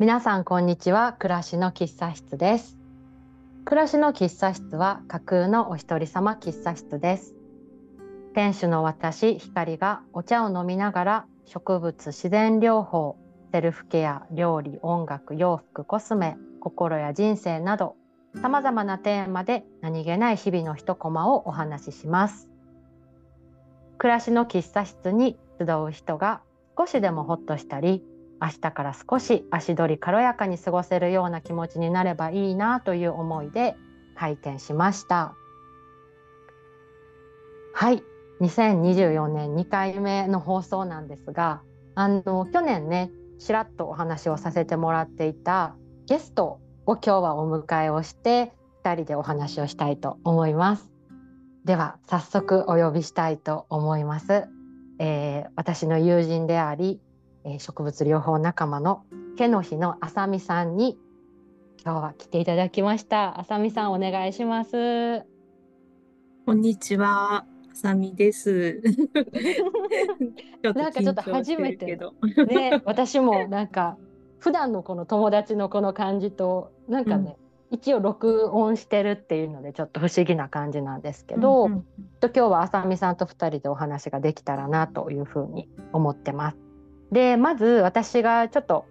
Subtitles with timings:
[0.00, 1.12] 皆さんこんにちは。
[1.12, 2.78] 暮らしの喫茶室です。
[3.66, 7.34] 暮らしの喫茶室は架空のお一人様喫茶室です。
[8.32, 13.18] 店主の私光がお茶を飲みながら植物自然療法
[13.52, 17.94] セルフケア料理音楽洋服コスメ心や人生など
[18.40, 22.48] さまざまなテーマで何気ない日々の一コマをお話しします。
[23.98, 26.40] 暮らしの喫茶室に集う人が
[26.78, 28.02] 少しでもホッとしたり
[28.40, 33.76] 明日から少し足取り軽やかに過ごせるような気持ちになればいいなという思いで
[34.16, 35.34] 開店しました。
[37.74, 38.02] はい。
[38.40, 41.60] 2024年2回目の放送なんですが
[41.94, 45.76] あの去年ねちらっとお話をさせてもらっていた
[46.06, 50.90] ゲストを今日はお迎えをして2人でお話をしたいと思います。
[51.64, 54.48] では早速お呼びしたいと思います、
[54.98, 57.00] えー、私の友人であり、
[57.44, 59.04] えー、植物療法仲間の
[59.36, 60.98] 毛の日のあさみさんに
[61.84, 63.40] 今日は来ていただきました。
[63.40, 65.24] あさみさんお願いします。
[66.44, 67.46] こんにちは。
[67.72, 68.82] さみです。
[70.62, 71.98] なんかちょっと初めて
[72.48, 73.96] ね、私もなんか
[74.38, 77.38] 普段のこの友達のこの感じとなんかね、
[77.70, 81.84] うん、一応録音してるっていうのでちょっと不思議な感じなんですけど、うんうん、
[82.20, 86.69] と今日はあさみさんと2人でお話ができたらなというふうに思ってます。
[87.12, 88.86] でまず私がちょっと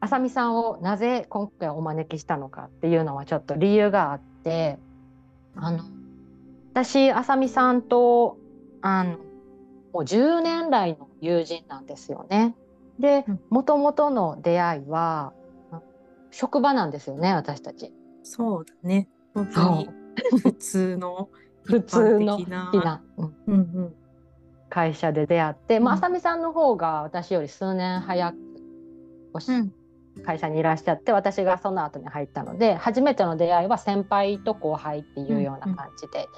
[0.00, 4.78] あさみさんをなぜ今回お招きしたのかっていうのはちょっと理由があって
[5.56, 5.84] あの
[6.72, 8.38] 私あさみさんと
[8.80, 9.10] あの
[9.92, 12.54] もう10年来の友人なんですよね。
[13.00, 15.32] でもともとの出会いは
[16.30, 17.92] 職場なんですよね私たち。
[18.22, 19.08] そうだね。
[19.34, 19.88] 本当に
[20.42, 21.28] 普通の
[21.64, 23.94] 普通のな、うんうん、
[24.70, 28.36] 会社で出会って、まあ、あさみさんの方が私より数年早く
[30.24, 36.28] 会社にいらっしゃって私がその後に入ったので初めての出会いは先輩と後輩っていうような感じで、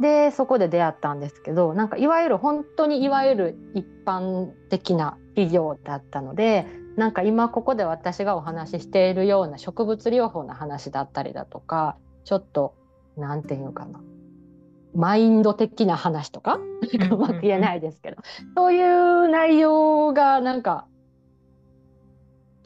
[0.00, 12.74] でそこで出会ったんですけどなんかいわゆる本当にいわゆる一般的な企業だったのでなんか今ここで私がお話ししているような植物療法の話だったりだとかちょっと
[13.16, 14.00] 何て言うかな
[14.94, 16.60] マインド的な話とか？
[17.10, 18.18] うまく言えないですけど。
[18.56, 20.86] そういう内容がなんか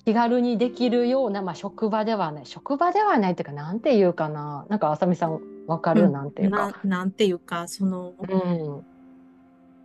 [0.05, 2.47] 気軽にできるような、まあ、職場ではない。
[2.47, 4.67] 職場ではないっていうか何て言うかな。
[4.69, 6.73] なんかあさみさんわかる、うん、なんていうか。
[6.85, 8.87] ななんていうかその、うん、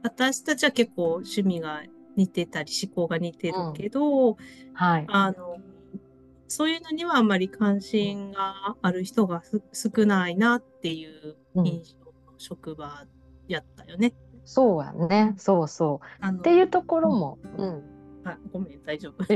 [0.03, 1.83] 私たちは結構趣味が
[2.15, 4.35] 似てたり思考が似てるけど、うん、
[4.73, 5.57] はい、あの
[6.47, 9.41] そういうのにはあんまり関心がある人が
[9.73, 11.95] 少ないなっていう印
[12.43, 13.05] 職場
[13.47, 14.13] やったよね。
[14.43, 15.33] そうやね。
[15.37, 16.27] そうそう。
[16.27, 17.83] っていうところも、うん。
[18.25, 19.23] あごめん大丈夫。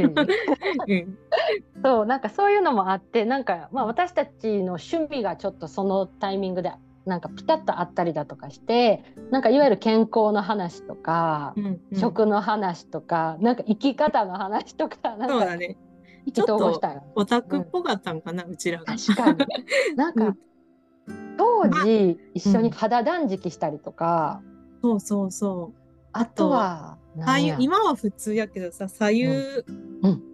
[1.84, 6.72] そうなんかそういうのもあってなんか、まあ、私たちの趣味がちょっとそのタイミングで
[7.06, 15.78] なんかピタッとあったりだとかしてなんかいわゆる健康の話とか、うんうん、食の話とかなんか生き方の話とか なんかそうだね。
[16.26, 18.86] 意気投合したよ、オタクっぽかったんかな、うん、うちらが。
[18.86, 19.38] 確かに。
[19.96, 20.36] なんか、
[21.64, 24.42] 当時一緒に肌断食したりとか、
[24.82, 25.80] うん、そうそうそう。
[26.14, 29.26] あとは左右今は普通やけどさ左右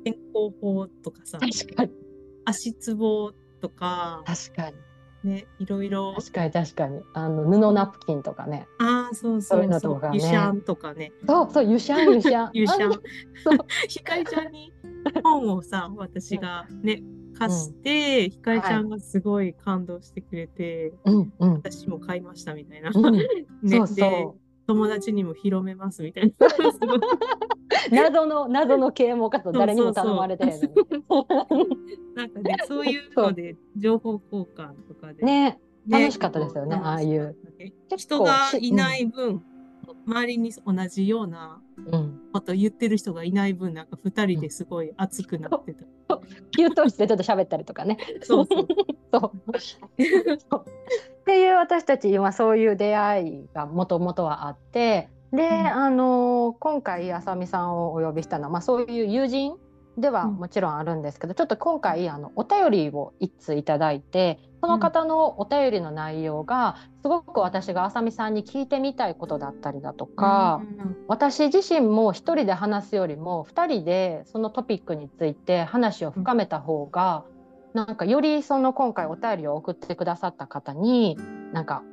[0.04, 1.92] 健康法とかさ、確かに。
[2.46, 4.76] 足つぼとか確かに。
[5.24, 6.14] ねいろいろ。
[6.18, 7.02] 確かに確かに。
[7.14, 8.68] あの布ナプキンとかね。
[8.80, 9.80] ああそうそうそう。
[9.80, 11.14] そう、ね、ユシャンとかね。
[11.26, 12.50] そうそうユシャンユシャン。
[12.54, 12.92] ユシャン。
[12.92, 13.58] そう。
[13.88, 14.74] ひかりちゃんに
[15.24, 17.02] 本をさ私がね
[17.48, 23.16] 貸して、うん、ひかりちゃんがすごい感動してくれて、うんうん、私も買いましたみたいな、うん、
[23.64, 24.40] ね、そうそう。
[24.66, 26.48] 友達にも広めますみたいな。
[27.92, 30.52] 謎の謎の啓蒙活動誰にも頼まれてる
[32.16, 35.26] なんかねそういうので情報交換とかで。
[35.26, 37.36] ね楽しかったですよね、ああいう。
[37.98, 39.44] 人がいない分、うん、
[40.06, 41.62] 周りに同じような
[42.32, 46.20] こと言ってる人がいない分、なんか2人ですごい熱くなってた。
[46.56, 47.98] 給湯室でちょっと喋ったりとかね。
[48.22, 48.68] そうそう。
[49.14, 50.66] そう
[51.24, 59.56] っていう私たち今そういう出会いがもともとはあってで、うん、あの今回あさみさんをお呼びしたのは、まあ、そういう友人
[59.98, 77.26] ではもちろんあるんですけど、うん、ちょっと今回あのお便りを1通いただいてその方のお便りの内容がすごく私があさみさんに聞いてみたいことだったりだとか、うん、私自身も1人で話すよりも2人でそのトピックについて話を深めた方が
[77.74, 81.18] なんかよりその今回お便りを送ってくださった方に
[81.52, 81.84] なんか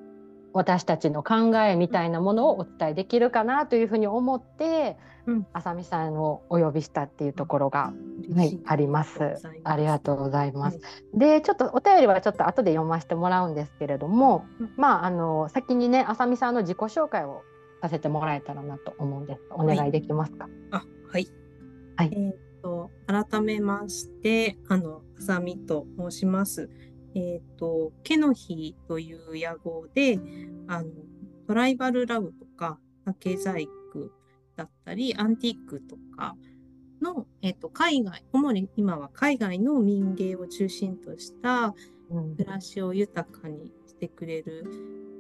[0.53, 5.10] 私たちの考えみたいなものをお伝えできるかなというふうに思って、うん、
[5.53, 7.93] あさみさんをお呼びしたっていうところが、
[8.35, 9.19] はい、あります。
[9.65, 10.79] ありがとうございます。
[10.79, 10.83] は
[11.15, 17.43] い、でちょっとお便りはちょっと後で読ませてもらうんですけれども、うん、まああの先にねあさみさんの自己紹介を
[17.83, 19.41] させてもらえたらなと思うんです。
[19.51, 20.45] お願いできますか？
[20.45, 21.29] はい、あはい。
[21.97, 22.11] はい。
[22.13, 26.71] えっ、と改めましてあのあさみと申します。
[27.15, 30.21] えっ、ー、と、毛の日という屋号で、
[30.69, 30.91] あの、
[31.49, 33.73] トライバルラグとか、竹細工
[34.61, 36.37] だったり、アンティークとか
[37.01, 41.75] の、えっ、ー、と、海外、主に今は海外の民芸を中心とした
[42.37, 44.67] 暮らしを豊かにしてくれる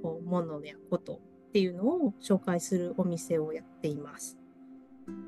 [0.03, 4.37] ものやことっていうのを紹介するお店をやっています。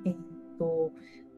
[0.05, 0.91] えっ、ー、と、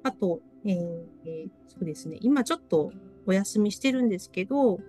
[0.03, 2.93] あと、えー、そうですね、今ちょっと
[3.27, 4.81] お休みしてるんですけど、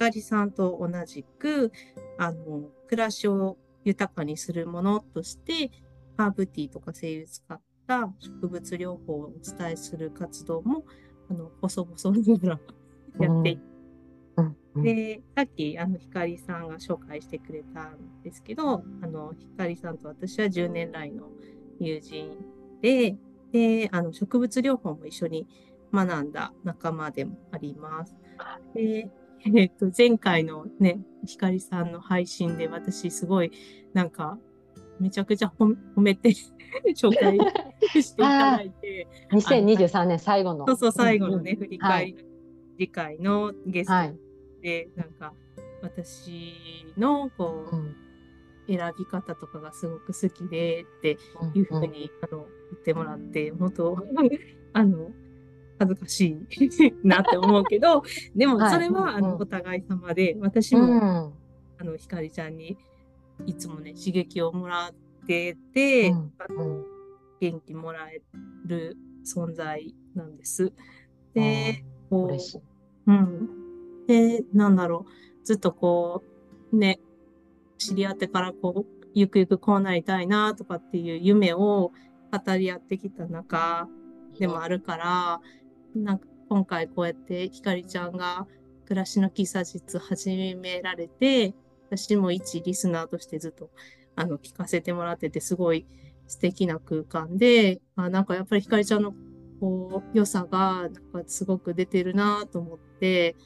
[0.00, 1.72] かりさんと同じく、
[2.18, 5.70] あの、暮らしを豊かにするものとして、
[6.20, 10.84] ハーブティーとか精油使った植物療法をお伝えする活動も、
[11.30, 12.60] あの、細々なが
[13.18, 13.62] らやっていて、
[14.74, 21.30] うん、で、さっき、あの、ひかりさんが紹介してくれたんですけど、あの、ひかりさんと私は10年来の
[21.78, 22.36] 友人
[22.82, 23.16] で、
[23.50, 25.48] で、あの、植物療法も一緒に
[25.90, 28.14] 学んだ仲間でもあります。
[28.74, 29.08] で、
[29.54, 33.52] えっと、前回のね、ひかりさんの配信で私すごい
[33.94, 34.38] なんか
[35.00, 36.30] めちゃくちゃ褒めて
[36.94, 37.38] 紹介
[38.02, 39.08] していただいて。
[39.32, 40.66] 2023年最後の。
[40.66, 42.24] そうそう、最後のね、振り返り、はい、
[42.76, 44.16] 次回のゲスト
[44.62, 45.34] で、はい、なんか
[45.82, 47.96] 私のこう、うん、
[48.68, 51.18] 選び方とかがすごく好きでって
[51.54, 53.98] いうふうに、うん、あの言ってもらって、本当
[54.72, 55.10] あの、
[55.78, 58.02] 恥ずかしいなって思うけど、
[58.36, 61.32] でもそれは、あのお互い様で、私も、
[61.78, 62.76] あの、ひかりちゃんに
[63.46, 66.12] いつもね、刺激をもらってて、
[67.40, 68.22] 元気もらえ
[68.66, 70.72] る存在なんです。
[71.34, 72.30] で、こ
[73.06, 73.48] う、うん。
[74.06, 76.22] で、なんだろう、ずっとこ
[76.72, 77.00] う、ね、
[77.78, 81.92] 知り合ってからこう、ゆくゆくこうなりたいなとかっていう夢を
[82.32, 83.88] 語り合ってきた中
[84.38, 85.40] でもあるから、
[85.94, 88.46] なんか今回こうやってひかりちゃんが
[88.86, 91.54] 暮らしの喫茶室始められて、
[91.90, 93.70] 私も一リスナーとしてずっと
[94.16, 95.86] あの聞かせてもらってて、すごい
[96.26, 99.12] 素敵な空間で、あなんかやっぱりひかりちゃんの
[99.60, 103.36] こう良さがなんかすごく出てるなと思って、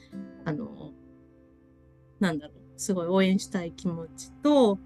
[0.45, 0.91] あの、
[2.19, 4.79] なんだろう、すごい応援したい気持ちと、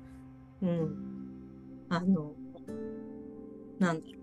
[0.61, 0.95] うん、
[1.89, 2.33] あの、
[3.79, 4.19] なんだろ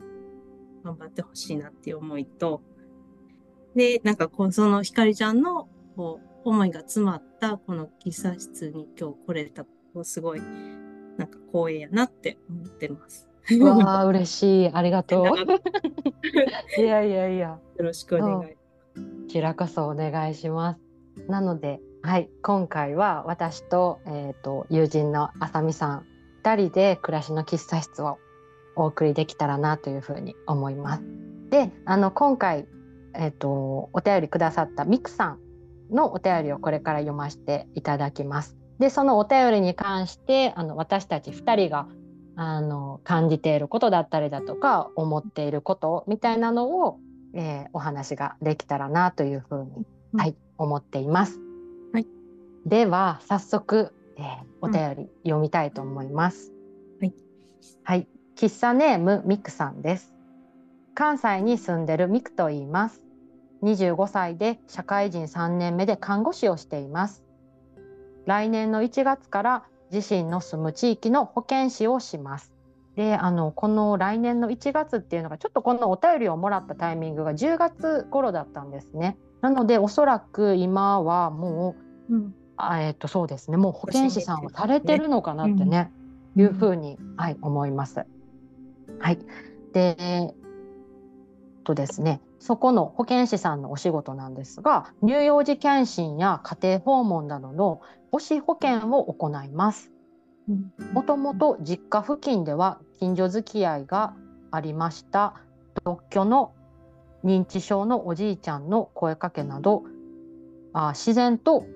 [0.82, 2.62] う、頑張ってほしいなっていう思いと、
[3.74, 9.70] で、なんかこう、そのひかりちゃんのこう思いが詰まったこの喫茶室に今日来れたこ
[10.00, 10.40] うすごい
[11.16, 13.28] なんか光栄やなって思ってます。
[13.60, 15.26] わあ嬉しいありがとう。
[16.82, 17.58] いやいやいや。
[17.76, 18.46] よろしくお願い。
[18.46, 18.56] こ
[19.28, 20.80] ちらこそお願いします。
[21.28, 26.06] なので、はい、今回は私と,、えーと、友人のあさみさん
[26.42, 28.18] 2人で暮らしの喫茶室を
[28.74, 31.02] お送りできたらなというふうに思います。
[31.50, 32.66] であの今回
[33.18, 35.38] えーと、お便りくださったミクさん
[35.90, 38.56] のお便りをこれから読ませていただきます。
[38.78, 41.88] でそのお便りに関してあの私たち2人が
[42.36, 46.98] あの感じていることだったりだとか思っていることみたいなのを、
[47.34, 51.40] えー、お話ができたらなというふうに、うん、はい、思っています。
[51.94, 52.06] はい、
[52.66, 54.24] では早速、えー、
[54.60, 56.52] お便り読みたいと思います。
[57.00, 57.14] はい、
[57.84, 60.12] はい、喫茶ネームミクさんです。
[60.94, 63.05] 関西に住んでるミクと言います。
[63.62, 67.24] 25歳で社会人3年目で看護師をしています。
[68.26, 72.52] 来年の1月から自身の住む地域の保健師をします。
[72.96, 79.18] であのこの来年の1月っていうのがちょっとこのお便りをもらったタイミングが10月頃だったんですね。
[79.42, 81.76] なのでおそらく今はも
[82.08, 85.92] う、うん、あえっ、ー、とそうですねもう保健師さんをされてるのかなってね、
[86.36, 88.06] うん、いうふうに、はい思います。
[88.98, 89.18] はい。
[89.72, 90.34] で
[91.64, 97.80] とですねそこの保健師さんのお仕事なんですが乳幼児検診や家庭訪問などの
[98.12, 99.92] 母子保健を行います。
[100.92, 104.14] もともと実家付近では近所付き合いが
[104.52, 105.34] ありました
[105.84, 106.52] 独居の
[107.24, 109.82] 認知症のおじいちゃんの声かけなど
[110.72, 111.66] あ自然と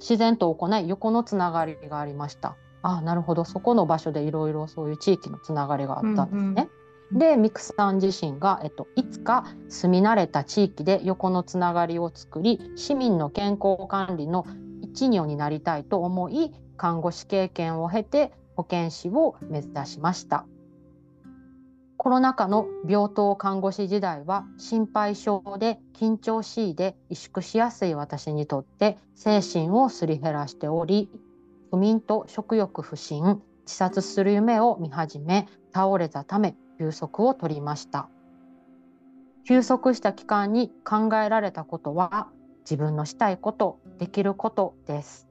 [0.00, 2.56] 自然と行い横のつながりがありました。
[2.82, 6.68] あなるほどそこの場所でいろいろそういう地域のつながりがあったんですね。
[7.12, 14.46] でミクさん自身が、えっと、いつか住み慣れた地域で横のつながりを作り市民の健康管理の
[14.82, 20.46] 一如になりたいと思い看護師経験を経て保健師を目指しました。
[21.96, 31.10] コロナ禍の病棟看護師時代は心配性で緊張しいで萎縮しやすい私にとって精神をすり減らしており
[31.70, 38.08] 不眠と食欲不振自殺する夢を見始め倒れたため休息を取りました。
[39.44, 42.28] 休息した期間に考えられたことは
[42.62, 45.28] 自分のしたいことできることです。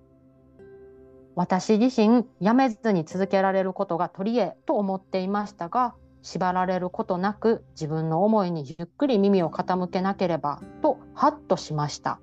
[1.36, 12.20] 私自身やめずに続けられることが取り柄と思っていましたが縛られることなく自分の思いにゆっくり耳を傾けなければとハッとしました。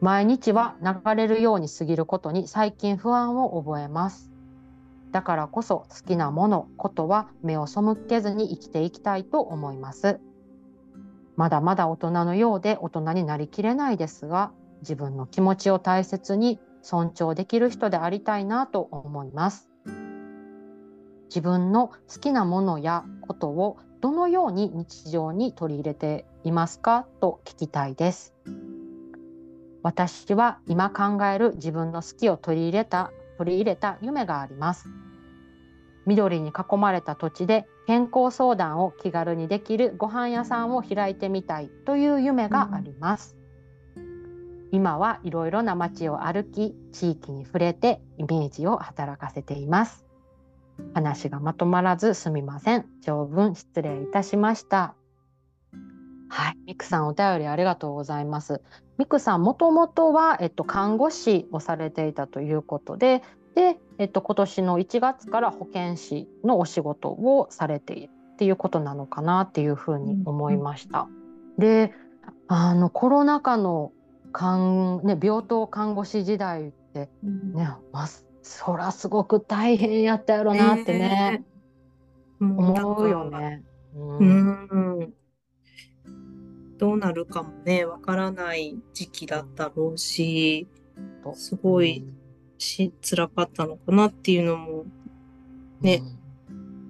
[0.00, 4.29] 毎日は流れるように過ぎることに最近不安を覚えます。
[5.12, 10.20] だからこそ好きなものことは目を背けずに生きていきたいと思います。
[11.36, 14.52] まだまだ大人のようで大人になりきれないですが
[14.82, 19.70] 自分の気持ちを大切に尊重できる人でありたいなと思います。
[21.28, 28.34] 自分の好きなものやことをどのように日常に取り入れていますかと聞きたいです。
[29.82, 34.86] 私は今考える自分の好きを取り入れた取り入れた夢があります。
[36.04, 43.36] 緑に囲まれた土地で健康相談を気軽にできるご飯屋さんを開いてみたいという夢があります、
[43.96, 50.04] うん、今はいろいろな街を歩き地域に触れてイメージを働かせています。
[50.92, 52.84] 話がまとまらずすみません。
[53.02, 54.94] 長文失礼いたしました。
[56.30, 58.62] はい、ミクさんお便りありがとうございます。
[58.98, 63.22] ミクさんもともとはえっと看護師をされていたということで、
[63.56, 71.08] でえっと今年の1月から保健師のお仕事をされているっていうことなのかなっていうふうに思いました。
[71.58, 71.92] うん、で、
[72.46, 73.92] あのコロナ禍の
[74.32, 78.06] かんね病棟看護師時代ってね、うん、ま
[78.42, 81.44] そらすごく大変やったやろなってね、
[82.40, 82.44] え。
[82.44, 83.64] ー、思うよね。
[83.96, 85.14] うん、うん
[86.80, 90.66] どうなるかもね、わからない時期だったろうし、
[91.34, 92.06] すごい
[92.56, 94.86] し辛かったのかなっていうのも
[95.82, 96.02] ね、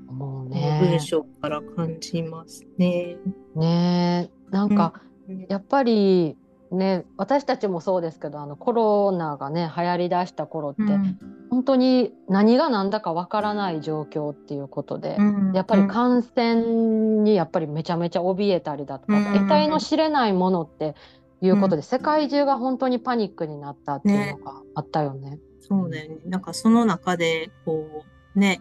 [0.08, 0.78] うん、もうね。
[0.80, 3.16] 文章から感じますね。
[3.56, 6.36] ねなんか、うん、やっぱり
[6.70, 11.18] ね私たちもそうですけどあのコロナがね流行りだした頃って、うん、
[11.50, 20.94] 本当に何が何だかわからない状況っていうことで、うん、やっぱり感染にやっぱりめちゃめちゃ怯えたりだとか、うん、得体の知れないものって
[21.40, 25.30] いうことで、世界中が本当にパニックになったっていうのがあったよね。
[25.30, 26.18] ねそうだよね。
[26.26, 28.04] なんかその中でこ
[28.36, 28.60] うね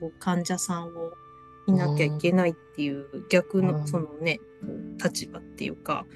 [0.00, 0.90] こう患者さんを
[1.66, 4.40] いなきゃいけないっていう逆のそのね、
[5.02, 6.06] 立場っていうか。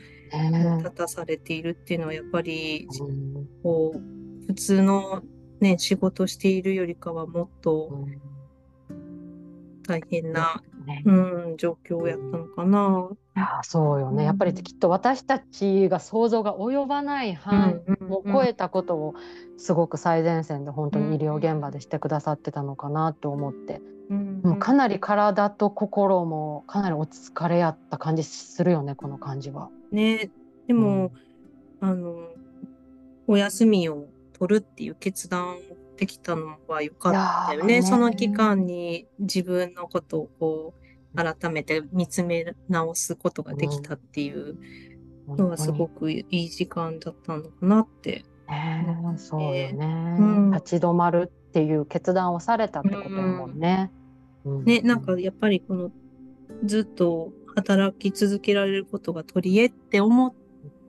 [0.78, 2.88] 立たされているっていうのはやっぱり、
[3.62, 5.22] こう普通の、
[5.60, 8.06] ね、仕事しているよりかはもっと
[9.86, 10.62] 大変な、
[11.04, 11.12] う
[11.52, 13.08] ん、状況やったのかな。
[13.36, 19.14] いやそうよね、やっぱりきっと私たちが想像が及ばない範囲を超えたことを
[19.56, 23.80] すごく最前線で本当に医療現場でしてくださってたのかなと思って、
[24.10, 24.40] うん。
[24.42, 29.68] もうかなり体と心もかなりお疲れやった感じするよねこの感じは。
[29.92, 30.30] ね。
[30.66, 31.12] でも、
[31.80, 32.16] うん、あの
[33.28, 34.06] お休みを
[34.38, 35.58] 取るっていう決断
[35.98, 37.80] できたのは良かったよね。
[37.80, 40.74] ねその期間に自分のことをこ
[41.14, 44.56] う改めて見つめ直すことができたっていう
[45.26, 48.24] のはすごくいい時間だったのかなって。
[48.48, 48.86] ね、
[49.18, 53.90] そうよね、うん、立ち止まるっていう決断をされたってことだもんね。
[54.46, 55.90] うん、ね、なんかやっぱりこの
[56.64, 60.32] ずっと働き続けられることが取り柄って思っ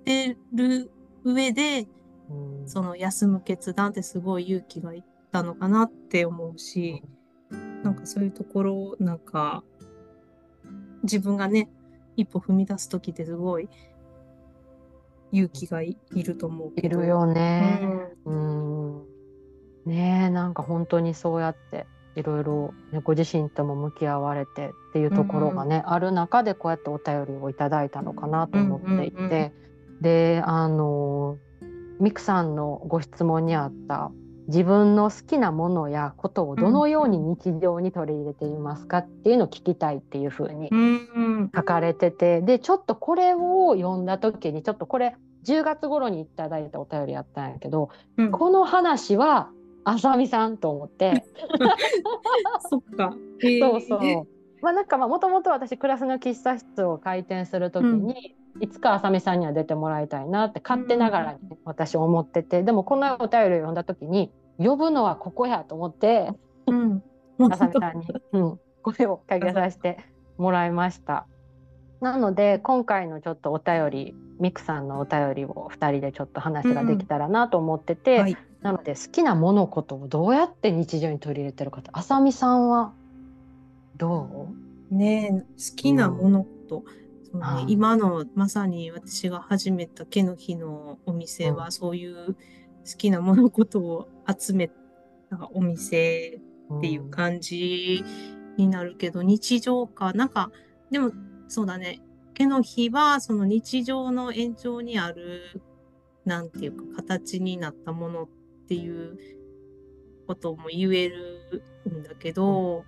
[0.06, 0.90] てる
[1.26, 1.88] 上で、うん、
[2.66, 7.04] その休む決断ってすごい勇気がいったのかなって思うし、
[7.84, 9.64] なんかそういうところなんか
[11.04, 11.70] 自分がね
[12.16, 13.70] 一歩踏み出す時ってすごい
[15.32, 18.16] 勇気がいると思ういるよね。
[18.26, 19.06] うん、うん。
[19.86, 29.52] ねえなんか本当にそうやっていろいろ、ね、ご自身とも向き合われてっていうところがね、うん、ある中でこうやってお便りをいただいたのかなと思っていて、うんうんう
[30.00, 31.38] ん、であの
[32.00, 34.12] ミクさんのご質問にあった
[34.48, 40.70] 自分の好きなものやことをどのように日常に取り入れていますかっていうのを聞きたいっていうふうに
[41.56, 45.16] 書かれててでちょっとこれを読んだ時にちょっとこれ
[45.46, 49.50] 10月頃にいただいたお便りやったんやけど、うん、この話は
[49.84, 51.24] あさみさんと思って。
[52.70, 53.16] そっか。
[53.62, 54.28] そうそう。
[54.62, 58.14] まあなんかもともと私クラスの喫茶室を開店する時に、うん、
[58.62, 66.32] いつかあさみさんには出てもらいたいなって勝手ながらに私思っててでもこのお便りを読んだ時に呼ぶのはここやと思って、
[66.68, 67.04] うん、
[67.52, 70.00] あさみさんに、 うん、声をかけさせて
[70.38, 71.26] もらいました。
[72.02, 78.22] なので今回のちょっとお便りミクさんのお便りを2人でちょっと話ができたらなと思ってて、うん。
[78.22, 82.94] はい、なので好きな物事をどうやって日常に取り入れてるかってあさみさんは
[83.98, 84.48] ど
[84.92, 84.96] う？
[84.96, 92.36] ね好きな物事、うんそうね、今のまさに私が始めた毛の日のお店は、そういう好
[92.98, 94.74] きな物事を集めた
[95.54, 96.42] お店
[96.78, 98.04] っていう感じ
[98.58, 100.52] になるけど、日常かなんか
[100.92, 101.12] でも
[101.48, 102.00] そうだね。
[102.36, 105.62] 毛の日は、その日常の延長にある、
[106.26, 108.28] なんていうか、形になったものっ
[108.68, 109.18] ていう
[110.26, 112.86] ことも言えるんだけど、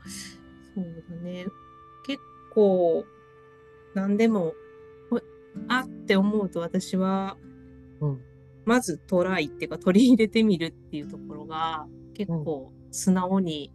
[0.74, 1.48] そうだね。
[2.06, 2.22] 結
[2.54, 3.04] 構、
[3.94, 4.54] 何でも、
[5.68, 7.38] あって思うと私は、
[8.00, 8.22] うん、
[8.66, 13.74] まずトライっていうか取り入れてみるっていうところが結構素直に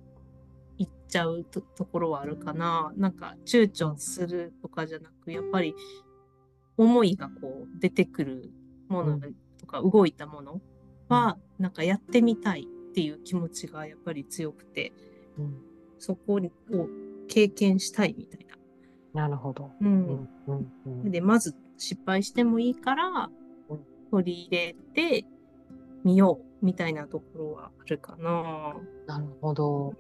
[0.78, 2.92] 行っちゃうところはあるかな。
[2.96, 5.75] なんか躊躇するとかじゃなく、やっぱり
[6.76, 8.50] 思いがこう出てくる
[8.88, 9.20] もの
[9.58, 10.61] とか動いたもの
[11.08, 14.92] は、なんかやってみたいっていう気持ちがやっぱり強くて、
[15.38, 15.58] うん、
[15.99, 16.40] そこを
[17.28, 18.45] 経験したいみたいな。
[19.16, 19.70] なるほど。
[19.80, 20.28] うん。
[20.46, 23.30] うん、で、まず失敗してもいいから、
[24.11, 25.25] 取り入れて
[26.04, 28.76] みようみたいなところはあるかな。
[29.06, 29.94] なるほど。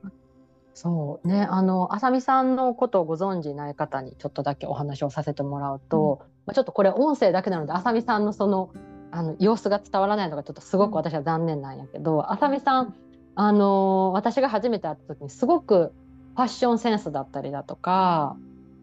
[0.74, 8.70] そうねあのあさみさんのことをご存じない方にちょっとだけお話をさせてもらうと、うん、まあ、ちょっとこれ音声だけなのであさみさんのその
[9.10, 12.94] あの様子が伝わらないのがちょっとすごく私は残念なんやけどあさみさん
[13.36, 15.94] あの私が初めて会った時にすごく
[16.34, 18.36] ファッションセンスだったりだとか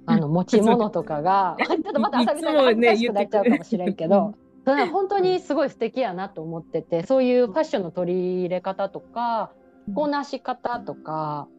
[0.05, 4.33] あの持ち物とかが ちょっとまたあさみさんが恥ずかしくなっちゃうかもしれんけど。
[4.65, 9.51] 本当にすごい素敵やなと思っててそういうファッションの取り入れ方とか
[9.93, 11.49] こなし方とか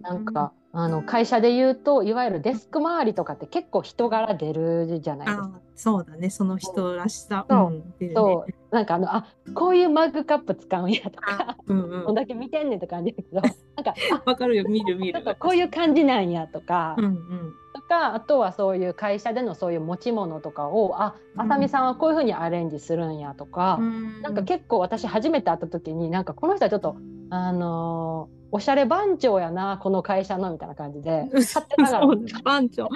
[0.00, 5.60] なんかあの会社で言うといわゆるデスク周りとかって結構人柄出るじゃないですか。
[5.74, 6.28] そうだね。
[6.28, 7.46] その人らしさ。
[7.48, 8.08] そう,、うん。
[8.08, 8.74] ね、そう。
[8.74, 13.40] なんかあのあこういうマグカップ使うんやとか、うんうん、こんだけ見てんねんとか感じだけど
[13.76, 13.94] なんか
[14.26, 14.64] わかるよ。
[14.68, 15.22] 見る見る。
[15.38, 16.94] こういう感じなんやとか。
[16.98, 17.52] うんうん。
[17.74, 26.96] とかあとはそういう会社でのそういう持ち物とかをああさみさんはこういうふうにアレンジするんやとか、うん、なんか結構私初めて会った時になんかこの人はちょっと
[27.30, 32.06] あのーおしゃれ番長やなこの会社のみたいな感じで勝手ながら。
[32.42, 32.88] 番長。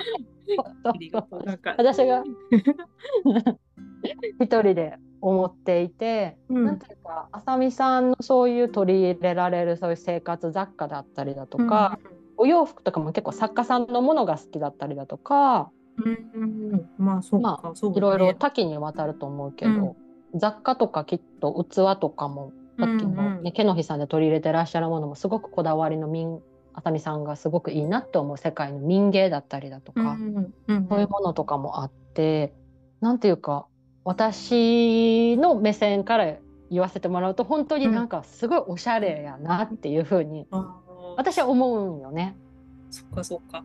[1.77, 2.25] 私が
[4.41, 15.71] 一人で思っていて、うん、なんていうかあさみさんのそういう取り入れられるそういう生活雑貨だったりだとか、うん、お洋服とかも結構作家さんのものが好きだったりだとか、
[16.05, 19.95] うん、まあそうか、まあ、いろいろ多岐にわたると思うけど、
[20.35, 26.41] 雑貨とかきっと器とかもさっきの、ね、毛の日さんで取り入れてらっしゃるものもすごくこだわりの民
[26.75, 30.17] 熱海さんがすごくいいなって思う世界の民芸だったりだとか、
[30.67, 32.55] そういうものとかもあって
[33.01, 33.67] 何ていうか
[34.05, 36.37] 私の目線から
[36.71, 40.47] 言わせてもらうと本当になんかすごいおしゃれやなっていうふうに、
[41.17, 42.35] 私は思うんよね。
[42.91, 43.65] そっかそっか。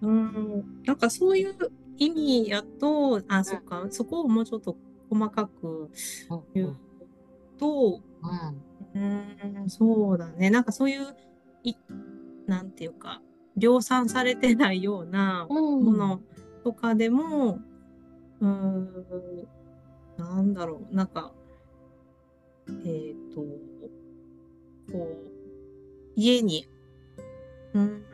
[0.00, 0.06] う。
[0.08, 1.54] ん、なんかそういう
[1.98, 4.76] 意味やとあそっか、そこをもうちょっと
[5.10, 5.90] 細かく
[6.54, 6.76] 言う
[7.58, 8.02] と、うん、
[8.94, 10.50] うんそうだね。
[10.50, 11.14] なんかそういう、
[11.62, 11.74] い
[12.46, 13.20] なんていうか、
[13.56, 16.20] 量産されてないようなもの
[16.64, 17.58] とかでも、
[18.40, 19.48] うん、
[20.16, 21.32] なんだろう、なんか、
[22.68, 23.40] えっ、ー、と、
[24.92, 25.30] こう、
[26.14, 26.68] 家に、
[27.74, 28.04] うん、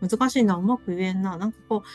[0.00, 1.36] 難しいな、うまく言えんな。
[1.36, 1.88] なんかこう、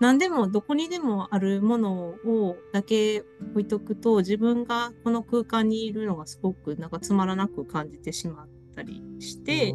[0.00, 9.74] 何でもどこにでもあるものをだけ置いとくと自分がこの空間にいるのがすごくなんかつまらなく感じてしまったりして、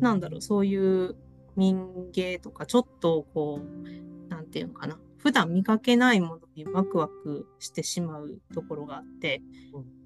[0.00, 1.16] なんだろう、そういう
[1.56, 9.40] 民芸とかちょっとこう、なんていうのかな、普段見かけないものにワクワクしてしまうところがあって、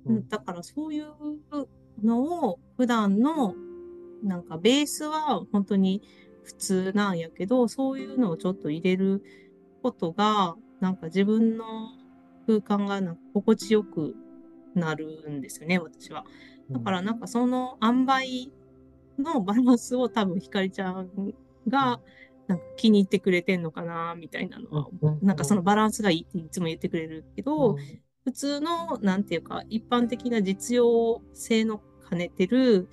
[0.04, 1.06] うん、だからそういう
[2.04, 3.54] のを普段の
[4.22, 6.02] なんかベースは本当に
[6.44, 9.22] 普通なんやけど、そういうのをちょっと入れる
[9.82, 11.64] ことが、なんか自分の
[12.46, 14.14] 空間がなんか心地よく
[14.74, 16.24] なるんですよね、私は。
[16.70, 18.50] だからなんかその塩梅
[19.18, 21.08] のバランスを多分ひかりちゃん
[21.68, 22.00] が
[22.48, 24.88] なんか気に入ってくれてんのかな、みたいなのは、
[25.22, 27.76] なんかそのバランスがいいっていつも言ってくれるけど、
[28.24, 32.88] 普通の、なんていうか、一般的な実用性の兼ねてる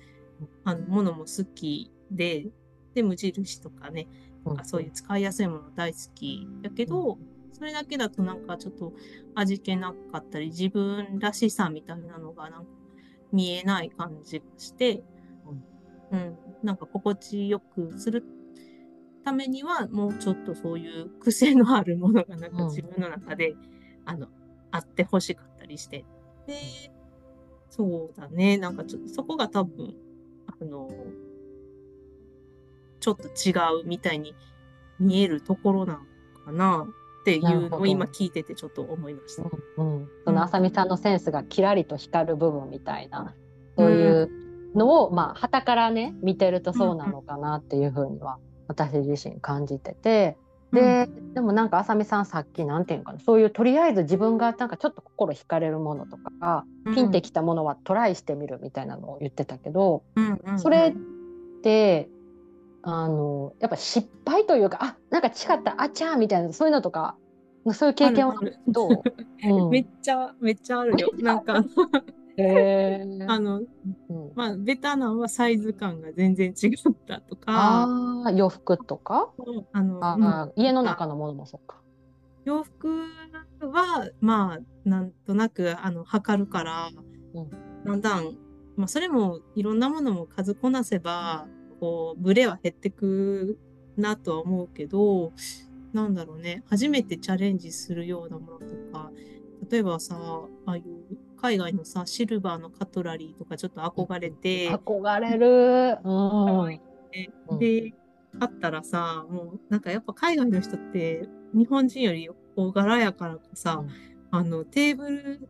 [0.64, 2.46] あのものも好きで、
[2.94, 4.08] で、無印とかね、
[4.44, 6.46] なんかそういう使いやすいもの大好き。
[6.62, 7.18] だけど、
[7.52, 8.92] それだけだとなんかちょっと
[9.34, 12.70] 味気なかったり、自分らしさみたいなのがなんか
[13.32, 15.02] 見えない感じがして、
[16.10, 18.24] うん、なんか心地よくする
[19.24, 23.58] ためには、もうちょっとそういう癖のあるものがなんか自分の中で、うん、
[24.04, 24.28] あの、
[24.70, 26.04] あってほしかったりして。
[26.46, 26.56] で、
[27.70, 28.58] そうだね。
[28.58, 29.94] なんかちょっとそこが多分、
[30.46, 30.88] あの、
[33.04, 34.34] ちょっと違うみたいに
[34.98, 36.00] 見えるところな
[36.38, 36.86] のかな
[37.20, 39.42] っていうのを今聞いててちょっと思いました。
[39.42, 43.34] うん、うん、そのあさみさんのセンスがキラリと光る部分みたいな、
[43.76, 44.30] そういう
[44.74, 48.38] のを、うん、まあ、旗からね、見てるとそうなのかなっていうふうには、
[48.68, 50.38] 私自身感じてて、
[50.72, 56.64] で、でもなんかあさみさんさっきなんていうのかなそういうとりあえず自分がなんかちょっと心惹かれるものとか、
[56.94, 60.04] ピンってきたものはトライしてみるみたいなのを言ってたけど、
[60.56, 62.08] それって
[62.86, 67.16] あのやっぱ失敗というかあなんか違ったあちゃーみたいなそういうのとか
[67.72, 68.34] そういう経験は
[68.68, 69.02] どう、
[69.48, 71.10] うん、めっちゃめっちゃあるよ。
[71.16, 71.64] なんか
[72.36, 73.66] へ あの、うん、
[74.34, 76.70] まあベタなのはサイズ感が全然違っ
[77.06, 77.44] たとか。
[77.46, 79.30] あ洋服とか？
[79.72, 81.80] あのあ、うん、家の中のものもそっか。
[82.44, 83.06] 洋服
[83.60, 86.90] はまあなんとなくあの測るから、
[87.32, 87.50] うん、
[87.84, 88.36] だんだん、
[88.76, 91.46] まあ、それもいろんなものも数こなせば
[91.84, 93.58] こうブレは減ってく
[93.98, 95.32] なとは思うけど
[95.92, 96.62] なんだろうね。
[96.70, 99.10] 初めてチャレンジするようなものとか
[99.70, 100.16] 例えばさ
[100.64, 100.82] ああいう
[101.36, 107.92] 海外のさシルバーのカトラリーとかちょっと憧れて憧れる、うん、で
[108.40, 113.90] あったらさもうなんかやっぱ海外の人って日本人より大柄やからかさ、うん、
[114.30, 115.48] あのテーブル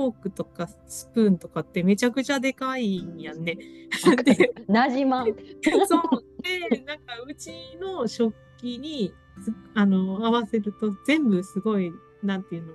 [0.00, 3.58] フォークとかスプーンとかってめちゃくちゃでかいんやんね。
[4.24, 5.26] で、なじまん。
[5.86, 6.24] そう。
[6.42, 9.12] で、なんかうちの食器に
[9.74, 12.72] あの合わせると全部すごい、なんていうの、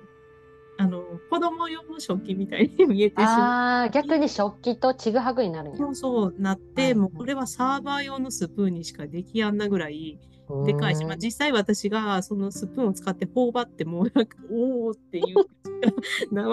[0.78, 3.86] あの子供用の食器みたいに見えてしまう。
[3.86, 5.78] あ逆に食器とちぐはぐになるんや。
[5.78, 10.20] そうそうなって、はい、もうこれはサーバー用のスプーンにしかできやんなぐらい
[10.66, 15.36] でかいし、まあ、実際私がそのスプーンを使って頬張ってもなんかおおっていう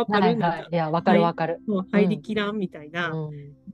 [0.06, 1.60] かるんだ、はいはい、いやわかるわかる。
[1.66, 3.12] もう入りきらんみたいな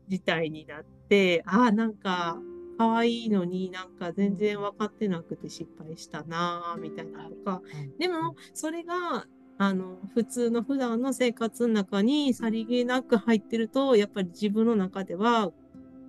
[0.09, 2.39] 事態になって、うん、ああなんか
[2.79, 7.63] 可愛いのになんか全然分かってなくて失敗したなみたいなとか、
[7.99, 9.27] でもそれが
[9.61, 15.51] あの、普通の普段の生活の中にさりげなく入ってると、やっぱり自分の中では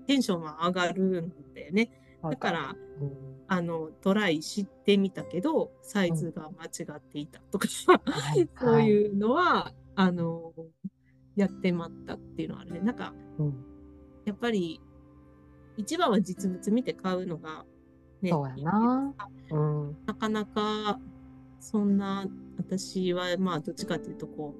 [0.05, 1.89] テンションは上がるんだよね。
[2.21, 7.67] だから、うん、あの、トライしてみたけど、サイズが間違っていたとか、
[8.37, 10.53] うん、 そういうのは、あの、
[11.35, 12.79] やってまったっていうのはあるね。
[12.81, 13.65] なんか、うん、
[14.25, 14.79] やっぱり、
[15.77, 17.65] 一番は実物見て買うのが、
[18.21, 19.15] ね、そうやな。
[20.05, 20.99] なかなか、
[21.59, 22.25] そんな
[22.57, 24.55] 私はまあどっちかっていうとこ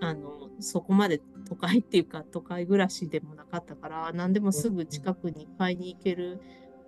[0.00, 6.40] うあのそこまで都会っていうか都会暮らしでもなかったから何でもすぐ近くに買いに行ける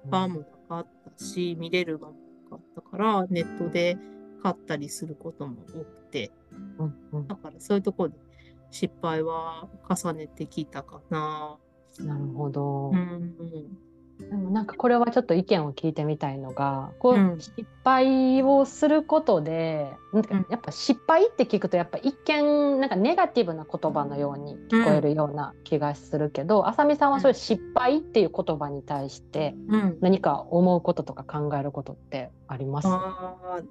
[0.06, 0.86] 場もなかっ
[1.18, 2.14] たし見れる場も
[2.50, 3.96] なかったからネットで
[4.42, 6.30] 買ったりすることも多くて
[7.28, 8.16] だからそういうところで
[8.70, 11.58] 失敗は重ねてきたかな。
[12.00, 12.90] なるほど。
[12.90, 13.34] うん、
[14.18, 29.54] でもなんかこれはちょっと意見を聞いてみたいのがこう、失敗をすることで、うん、やっぱ失敗って聞くとやっぱ一見なんかネガティブな言葉のように聞こえるような気がするけど、うん、あさみさんはそういう失敗っていう言葉に対して
[30.00, 33.68] 何か思うこととか考えることってあります、うん、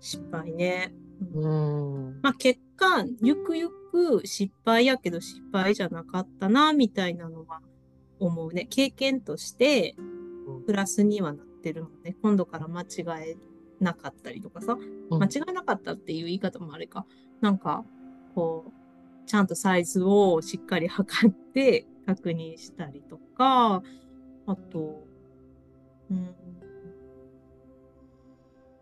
[0.00, 0.94] 失敗ね。
[1.34, 7.60] うん、まあ、結果ゆくゆく失敗やけど失敗じゃなかったなみたいなのは
[8.20, 8.66] 思うね。
[8.70, 9.96] 経験として、
[10.66, 12.16] プラスにはなってるもんね。
[12.22, 12.86] 今度から間違
[13.22, 13.36] え
[13.80, 14.78] なかったりとかさ、
[15.10, 17.06] 間違えなかったっていう言い方もあれか。
[17.40, 17.84] なんか、
[18.34, 23.82] こう、ちゃんとサイズをしっかり測って確認したりとか、
[24.46, 25.04] あと、
[26.10, 26.34] うん、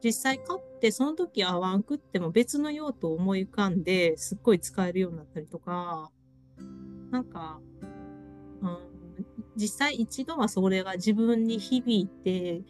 [0.03, 6.11] 実際買ってその時合わんくっても別の用途を思い浮かんですっごい使えるようになったりとか、
[7.11, 7.61] なんか、
[8.62, 8.98] うん、
[9.59, 12.62] 実際一度はそれが自分に響いて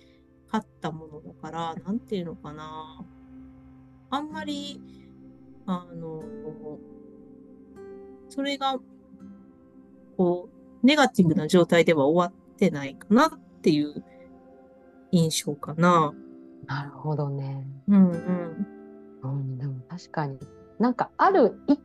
[0.51, 3.05] 買ったものだから、なんていうのかな。
[4.11, 4.81] あんまり、
[5.67, 6.23] あの、
[8.31, 8.79] それが、
[10.17, 10.49] こ
[10.83, 14.03] う、ネガティブな状態では終わってないかなっていう
[15.13, 16.15] 印象かな。
[16.67, 17.67] なるほどね。
[17.89, 18.67] うんうん。
[19.23, 20.39] うん、でも確かに。
[20.79, 21.79] なんかある一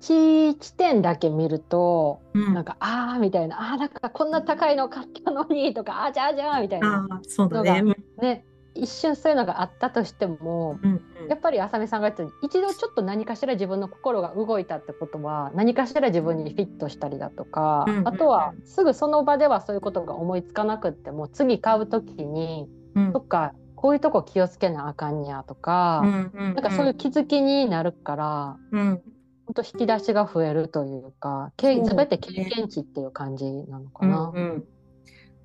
[0.00, 3.60] 地地点だけ見ると、うん、なんかああみたいな。
[3.60, 7.06] ああなんかこんな高いの買ったのにとかあじゃあじゃあみたいな。
[7.26, 7.82] そうだね。
[8.20, 29.02] ね一瞬そういうのがあったとしても、うんうん、やっぱり浅見さんが言ったように一度ちょっと何かしら自分の心が動いたってことは何かしら自分にフィットしたりだとか、うん、あとはすぐその場ではそういうことが思いつかなくっても次買う時に、うん、そっかこういうとこ気をつけなあかんやとか、うんうんうん、なんかそういう気づきになるから、うん、
[29.48, 34.30] 本当引き出しが増えるというか全て経験値っていう感じなのかな。
[34.34, 34.64] うんうん、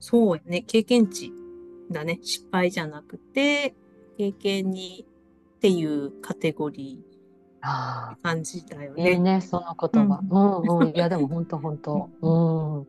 [0.01, 1.31] そうね経験値
[1.89, 3.75] だね失敗じゃなくて
[4.17, 5.05] 経験に
[5.55, 9.13] っていうカテゴリー感じだよね。
[9.13, 10.19] いいねその言葉。
[10.29, 12.09] うん、うん、いやでも本当本当。
[12.21, 12.87] うん。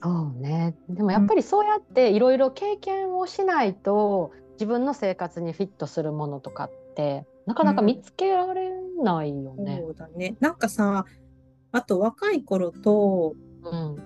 [0.00, 0.76] そうね。
[0.88, 8.70] でもやっぱりそうやっていろいろ経験をしないと自分の生活にフィットするものとかってなかなか見つけられ
[9.02, 9.78] ないよね。
[9.80, 10.36] そうだね。
[10.40, 11.04] なんかさ、
[11.72, 13.96] あと若い頃と、うん、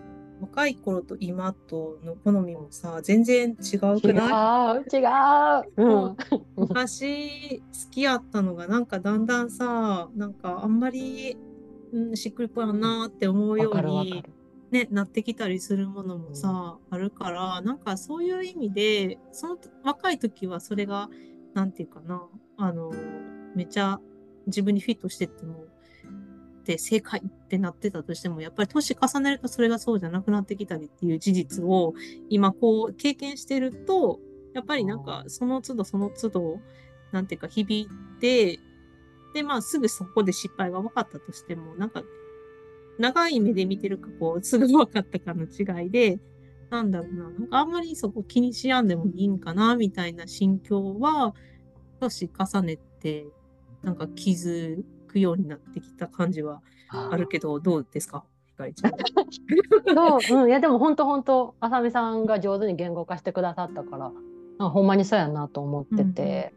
[0.41, 4.95] 若い頃と今との好みもさ全然違うくない？
[4.95, 6.17] 違う違う、うん、
[6.57, 11.37] 昔好きやったのがなんかだんだんさなんかあんまり、
[11.93, 14.25] うん、しっくりこやなって思うように、
[14.71, 21.09] ね、なってきたりするものもさ、うん、あるからなんかそういう意味でその若い時はそれが
[21.55, 22.23] なんていうかな
[22.57, 22.93] あの
[23.55, 24.01] めちゃ
[24.47, 25.65] 自分にフィットしてっても
[26.61, 31.95] って正解ってなってたとしても、やっぱり年重ねるとそれがそうじゃなくなってきたりっていう事実を
[32.31, 34.19] 今こう経験してると、
[34.55, 36.61] やっぱりなんかその都度その都度、
[37.13, 37.89] なんていうか響い
[38.21, 38.59] て、
[39.35, 42.03] で、まあすぐそこで失敗が分かったとしても、なんか
[42.99, 46.21] 長い目で見てるか、こう、すぐ分かったかの違いで、
[46.71, 51.35] なんだろうな、なんかあんまりそこ気にしやんでもいいんかな、みたいな心境は、
[52.01, 53.27] 年重ねて、
[53.85, 58.25] なんか気づくようになってきた感じはあるけど、どうですか？
[58.47, 58.93] ひかりちゃん。
[60.29, 64.13] そう、うん、いやでも本当本当あさみさんが上手に言語化してくださったから
[64.59, 66.55] あほんまにそうやなと思ってて、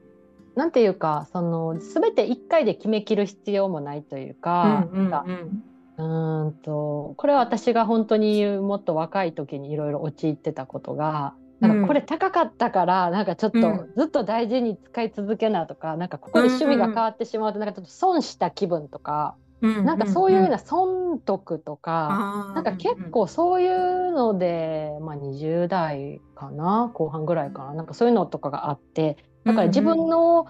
[0.55, 5.63] うん、なんていうかその全て1回で決めきる必要もないというか、うんうんうん。
[5.99, 30.47] うんとこれは私が本当にもっと若い時にいろいろ陥ってたことがなんかこれ高かったからなんかちょっとずっと大事に使い続けなとか、うん、なんかここで趣味が変わってしまうとなんかちょっと損した気分とか、うんうん、なんかそういうような損得とか、うん、なんか結構そういうので、まあ、20代かな後半ぐらいかななんかそういうのとかがあってだから自分の、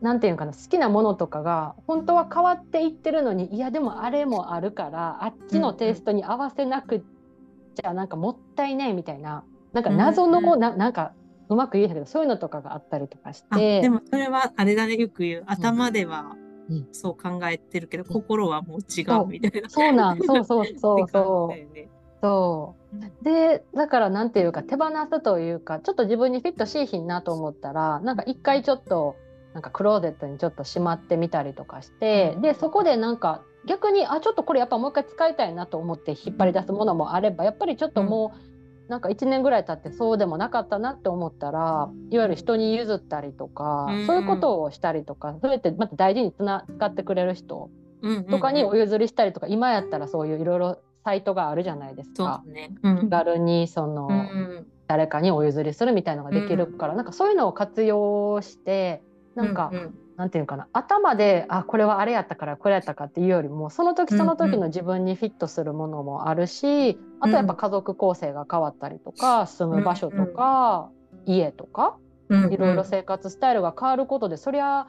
[0.00, 7.04] なんていうかな好きなものとかが本当は変わっていってるのにいやでもあれもあるからあっちのテイストに合わせなく
[7.74, 9.44] ちゃなんかもったいないみたいな。
[9.76, 11.12] なんか謎の、うん、ななんか
[11.50, 13.82] うまく言えへんけどそういうのとかがあったりとかして。
[13.82, 15.44] でもそれはあれだねよく言う。
[15.46, 16.34] 頭では
[16.92, 19.68] そう考えてるけど、うん、心はもう違うみたいな。
[19.68, 21.90] そうなんそうそうそうそう、 ね、
[22.22, 22.74] そ
[23.22, 23.24] う。
[23.24, 29.16] でだからなんていうか手放すというかちょっと自分にフィットしいひんなと思ったらなんか一回ちょっと
[29.52, 38.55] なんかクローゼットにちょっとしまってみたりとかして、うん、でそこでなんか逆にあちょっとこれやっぱもう一回使いたいなと思って引っ張り出すものもあればやっぱりちょっともう、
[38.88, 47.70] なんか1年ぐらい経ってそうでもなかったなって思ったらいわゆる人に譲ったりとか、うん、そういうことをしたりとかそれってまた大事につな使ってくれる人
[48.30, 52.42] とかにお譲りしたりとか、今やったらそういういろいろサイトがあるじゃないですか。
[52.46, 52.70] ね。
[52.82, 59.02] うん、気軽にその、うん、誰かにお譲りするみたいのができるから、うん、なんかそういうのを活用して
[59.34, 71.96] なんか、うんうん、なんていうかな頭であこれはあれやったからこれやったかっていうよりもその時その時の自分にフィットするものもあるし、うんうん、あとやっぱ家族構成が変わったりとか、住む場所とか、うんうん、家とか、
[72.30, 74.88] いろいろ生活スタイルが変わることでそりゃ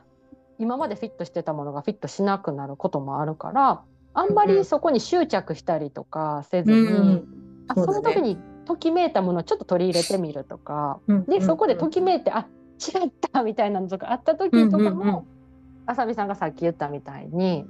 [0.59, 3.81] 今までフィットしてたものがフィットしなくなることもあるから
[4.13, 6.85] あんまりそこに執着したりとかせずに、うん。
[6.85, 7.25] うん、
[7.67, 15.25] あその時にときめいたものをちょっと取り入れてみるとか、でそこでときめいてあ違ったみたいなのとかあった時とかも、
[15.85, 17.65] あさみさんがさっき言ったみたいに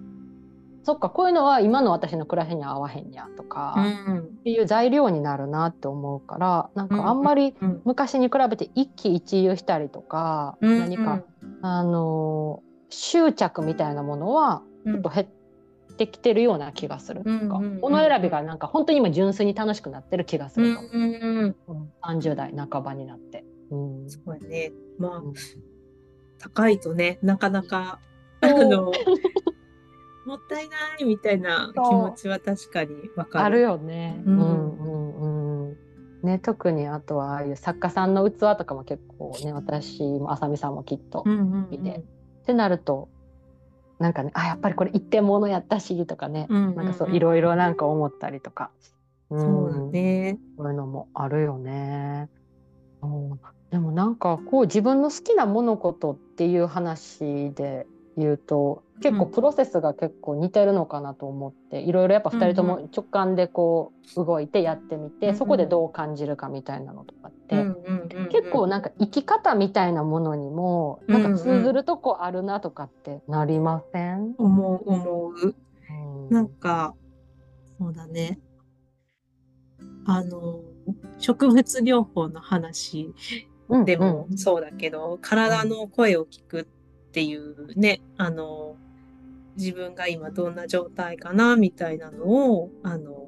[0.87, 3.75] そっかこういうのは今の私の暮らしに合わへんやとか、
[4.07, 11.23] うん、っていう材料になるなって思うからなんかあんまり昔に比べて一喜一憂したりとか、うん、何か、
[11.61, 15.27] あの執着みたいなものはちょっと減っ
[15.97, 17.21] てきてるような気がする。
[17.25, 17.49] うん、
[17.81, 20.85] この選びがなんか本当に今純粋に楽しくなってる気がすると、う。
[20.97, 21.55] ん、
[22.01, 23.43] 30代半ばになって。
[23.69, 24.71] うん、そうやね。
[24.97, 25.21] まあ、
[26.39, 27.99] 高いとねなかなか
[28.41, 28.91] あの
[30.25, 33.45] もったいないみたいな気持ちは確かにわかる。
[33.45, 34.21] あるよね。
[34.25, 35.77] うん、うんうん
[36.23, 41.23] ね、特にあとはああいう作家さんの器とかも結構ね私もあさみさんもきっと
[41.69, 42.01] 見て、っ
[42.45, 43.07] てなると
[43.99, 48.71] なんかねあやっぱりこれ一点物やったしとかね、うんうんうん、なんかそういろいろなんか思ったりとか、
[49.29, 50.39] うん、そうだね。
[50.57, 52.29] そういうのもあるよね。
[53.71, 57.85] でもなんかこう自分の好きな物事っていう話で
[58.17, 67.65] 言うと結構プロセスが結構似てるのかなと思っていろいろやっぱ2人とも直感でこう動いてやってみて、そこでどう感じるかみたいなのとかって、
[68.31, 75.55] 結構なんか生き方みたいなものにもなんか通ずるとこあるなとかってなりません、思う思う。
[76.31, 76.95] なんか
[77.77, 78.39] そうだね。
[80.05, 80.61] あの
[81.19, 83.13] 植物療法の話
[83.85, 88.75] でもそうだけど、体の声を聞くっていうね、あの
[89.57, 93.27] 自分が今どんな状態かなみたいなのをあの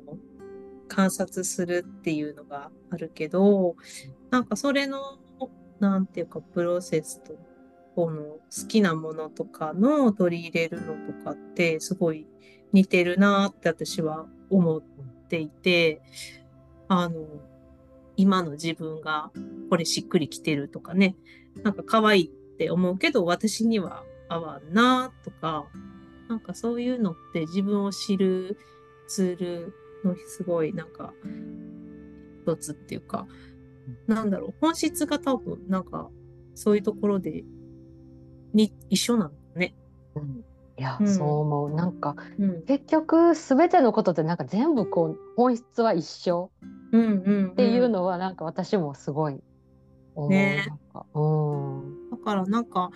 [0.87, 3.75] 観察するっていうのがあるけど
[4.29, 5.17] なんかそれの
[5.79, 7.33] なんていうかプロセスと
[7.95, 12.27] この好きなものとかの取り入れるのとかってすごい
[12.73, 14.81] 似てるなって私は思っ
[15.27, 16.01] ていて
[16.87, 17.25] あの
[18.19, 19.31] 今の自分が
[19.69, 21.15] これしっくりきてるとかね。
[21.63, 25.67] なんか可愛いって思うけど私には合わんなとか。
[26.27, 28.57] なんかそういうのって自分を知る
[29.07, 31.13] ツールのすごいなんか
[32.43, 33.25] 一つっていうか、
[34.05, 36.09] なんだろう、本質が多分なんか
[36.53, 37.45] そういうところで
[38.53, 39.73] に一緒なのね。
[40.15, 40.43] うん、
[40.77, 41.71] いや、うん、そう思う。
[41.73, 46.51] なんか、うん、結局全てのことってなんか全部こう本質は一緒
[46.89, 49.41] っていうのはなんか私もすごい
[50.15, 50.29] 思う。
[50.29, 51.23] ね、なんかう
[51.85, 52.91] ん、だからなんか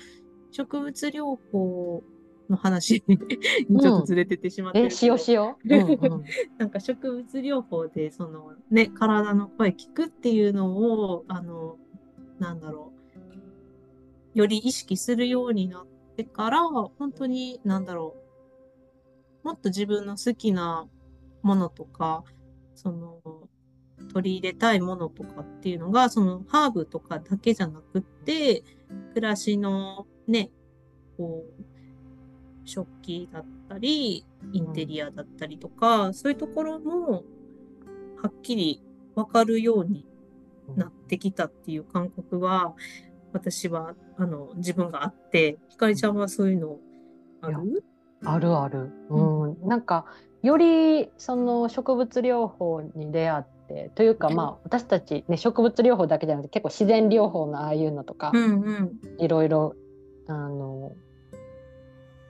[0.52, 2.04] 植物療法
[2.50, 3.18] の話に
[3.82, 6.24] ちょっとずれててしまって、うん、え塩塩、うんうん、
[6.58, 11.78] なんか植物療法でそのね体の声聞くっていうのをあの
[12.40, 12.92] なんだろ
[14.36, 18.16] うより意識するようになってから本当になんだろ
[19.44, 20.88] うもっと自分の好きな
[21.42, 22.24] ものとか
[22.76, 23.20] その
[24.14, 28.64] 取り入れたいものとかっていうのがそのハーブとかだけじゃなくって
[29.14, 30.52] 暮らしのね
[31.18, 31.64] こう
[32.66, 37.24] 食器だったり、インテリアだったりとか、うん、そういうところも、
[38.22, 38.82] はっきり
[39.16, 40.06] わかるように
[40.78, 42.74] なってきたっていう感覚は、
[43.34, 46.78] 私は、あの、自分があって、ひかりちゃんはそういうの
[47.42, 47.84] ある？
[48.24, 48.94] あるある。
[49.10, 49.68] うん。
[49.68, 50.06] なんか、
[50.42, 58.32] より、その植物療法に出会って、というかまあ私たち、ね、植物療法だけじゃなくて結構自然療法のああいうのとか、
[59.20, 59.76] いろいろ
[60.28, 60.94] あの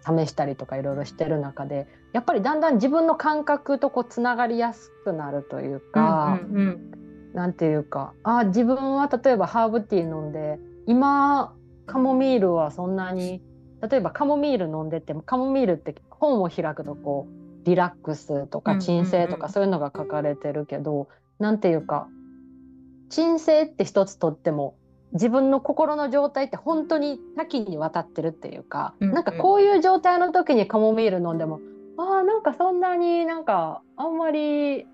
[0.06, 6.92] 試したりとかいろいろしてる中でやっぱりだんだん自分の感覚とこうつながりやすくなるというか、うんうんうん、
[7.34, 11.54] なんていうかあ自分は例えばハーブティー飲んで今
[11.86, 13.42] カモミールはそんなに
[13.82, 21.08] 例えばカモミール飲んでてもカモミールって本を開くとこうリラックスとか鎮静とかそういうのが書かれてるけど、うんうんうん、
[21.44, 22.08] なんていうか
[23.10, 24.78] 鎮静って一つとっても
[25.12, 31.60] 自分の心の状態って本当に多岐にわたってるっていうか、うんうん、なんかこういう状態の時にカモミール飲んでも
[31.98, 34.88] あーなんかそんなになんかあんまり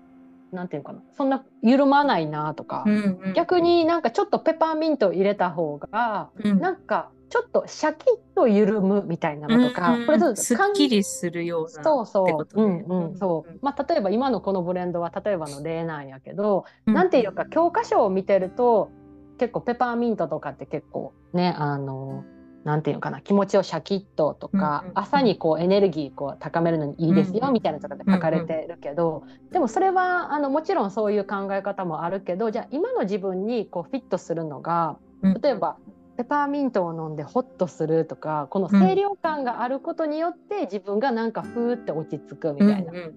[0.50, 13.58] なんていうかなそんな緩まないなとか、うんうん、逆になんかちょっとペパーミント入れた方が、うん、なんかちょっとシャキッと緩むみたいなのとか、うんうん、これちょっとすっきりするようなそうそう、うんうん、そう。
[13.62, 18.90] まあ例えば今のこのブレンドは例えばの例なんやけど、うん、なんていうか教科書を見てると
[19.38, 22.24] 結構ペパーミントとかって結構ねあの
[22.64, 35.76] なんていうのかな気持ちをシャキッととか、うんうん、朝にこうエネルギーこう高めるのにいいですよ、みたいなとかで書かれてるけど、うんうん、でもそれはあのもちろんそういう考え方もあるけどじゃあ今の自分にこうフィットするのが例えば、
[36.20, 43.12] ペパーミントを飲んでホッとするとかこの清涼感があることによって自分がなんかふーって落ち着くみたいな、うんうん、っ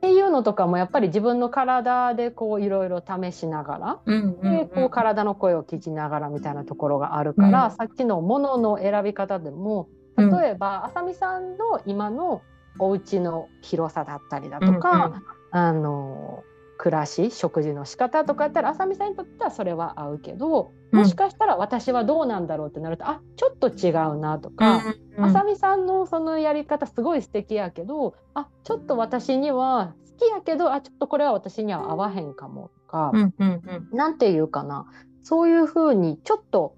[0.00, 12.42] ていうのとかもやっぱり自分の体でこういろいろ試しながら、うんうんうん、でこう体の声を聞きながらみたいなところがあるから、うん、さっきのものの選び方でも例えば、あさみさんの今の
[12.78, 16.44] お家の広さだったりだとか、うんうん、あの
[16.76, 24.82] 暮らし食事の仕方とかやったらあさみさんにとってはそれは合うけどもしかしたら私はどうなんだろうってなると、うん、あちょっと違うなとか、
[25.18, 34.86] あさみさんのそのやり方すごい素敵やけどあちょっと私には好きやけどあちょっとこれは私には合わへんかもとか、うんうんうん、なんていうかな。
[35.24, 36.76] そういうふうにちょっと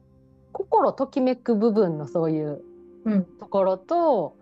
[0.52, 2.62] 心ときめく部分のそういう
[3.40, 4.36] ところと、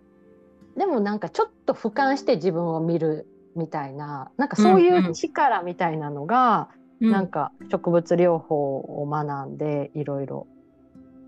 [0.75, 3.27] うん、でもなんかちょっと俯瞰して自分を見る
[3.57, 6.69] みたいななんかそういう力みたいなのが、
[7.01, 10.47] うんうん、なんか植物療法を学んでいろいろ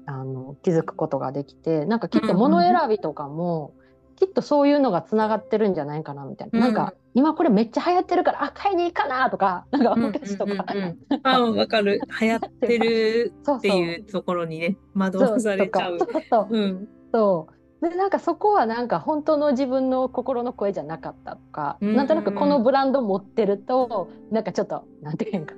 [0.07, 3.74] あの気づくことができてなんかきっと物選びとかも、
[4.16, 12.01] きっとそういうのがつながってるんじゃないかなみたいな、うん、なんか今これめっちゃ流行ってるからあ買いに行かなとかなんかお菓子とか、うんうんうん、あわかる。
[12.20, 15.99] 流行ってるっていうところにね惑わされちゃう。
[15.99, 16.09] そう。
[16.31, 16.57] そう。
[16.57, 25.55] うん、そうでなんかそこはなんか本当の自分の心の声じゃなかったとか、うんうん、なんとなくこのブランド持ってるとなんかちょっとなんていうか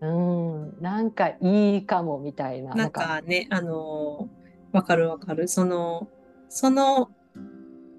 [0.00, 2.74] なうんなんかいいかもみたいな。
[2.74, 4.28] なんかねあの
[4.72, 6.08] わかるわかるその
[6.48, 7.10] その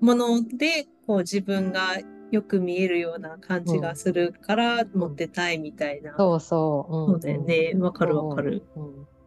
[0.01, 1.97] もので、こう自分が
[2.31, 6.15] よく見えるような感じがするから持ってたいみたいな。
[6.17, 7.11] そうそう。
[7.11, 7.73] そうだよね。
[7.77, 8.63] わかるわかる。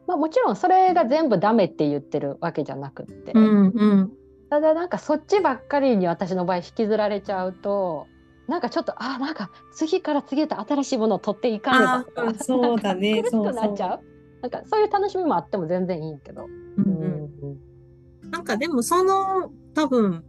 [0.06, 3.32] まあもちろんそれが全部ダメって言ってるわけじゃなくって。
[3.32, 4.12] うんうん、
[4.52, 8.06] ただなんかそっちばっかりに私の場合引きずられちゃうと、
[8.46, 13.24] なんかちょっとあなんか次から次へと新しいものを取っていかねばとかそうだね。
[13.30, 14.00] そうなっちゃう。
[14.42, 16.44] なんかそういう楽しみもあっても全然いいけど、
[16.76, 17.02] うんうん
[18.24, 20.22] うん、なんかでもその多分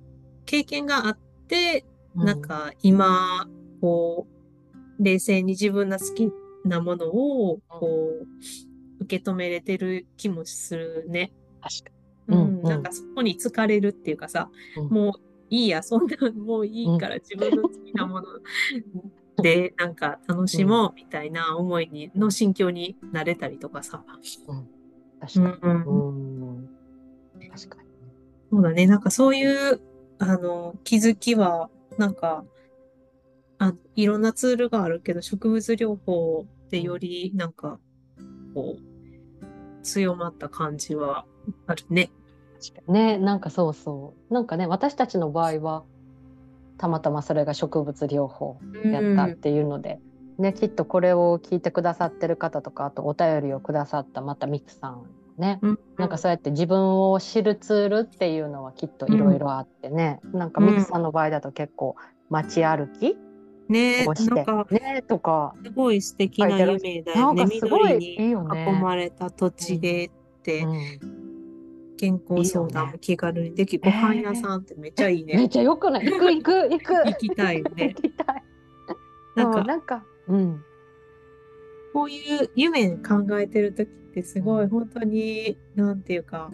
[0.45, 1.17] 経験があっ
[1.49, 1.83] て、
[2.15, 3.45] うん、なんか今、
[3.81, 4.25] こ
[4.99, 6.31] う、冷静に自分の好き
[6.63, 11.33] なものを、こう、受け止めれてる気もするね。
[11.61, 11.92] 確かに。
[12.27, 15.13] うん、うん、なんかそこに疲れるっていうかさ、うん、もう
[15.49, 18.27] いいや、そんな、 もういいから自分の好きなもの
[19.41, 24.03] で、なんか楽しもうみたいな思いに、の心境になれたりとかさ。
[24.47, 24.67] うん、
[25.19, 25.83] 確かに。
[25.83, 26.69] うん、
[27.51, 27.89] 確かに。
[28.51, 28.87] そうだね。
[28.87, 29.81] なんかそういう
[30.19, 32.45] あの、気づきは、なんか、
[33.59, 37.79] あいろんなツールがあるけど、植物療法でより、なんか、
[38.53, 41.25] こう、強まった感じは
[41.67, 42.09] あるね。
[42.87, 44.33] ね、なんかそうそう。
[44.33, 45.83] なんかね、私たちの場合は、
[46.77, 49.99] たまたまそれが植物療法やったっていうので、
[50.37, 55.05] うん、ね、きっとこれを聞いてくださってる方とか、あとお便りをくださったまたミクさん
[55.37, 61.95] ね、うん、なんかそうやって自分を知るツールっていうのはきっといろいろあってね、うん、なんかミクさんの場合だと結構
[62.29, 63.17] 街歩き
[63.69, 67.45] ねをして、ねとかすごい素敵な夢だよね。
[67.45, 68.35] 緑に囲
[68.81, 70.09] まれた土地でっ
[70.43, 71.22] て、うん、
[72.03, 75.35] 健康相談も気軽にでき、ご飯屋さんってめっちゃいいね。
[75.37, 76.05] めっちゃよくない？
[76.05, 77.95] 行く行く行く 行きたいよね。
[77.95, 78.43] 行きたい。
[79.37, 80.61] なんかなんか、うん、
[81.93, 86.51] こういう夢考えてる時ってすごい本当に、なんていうか、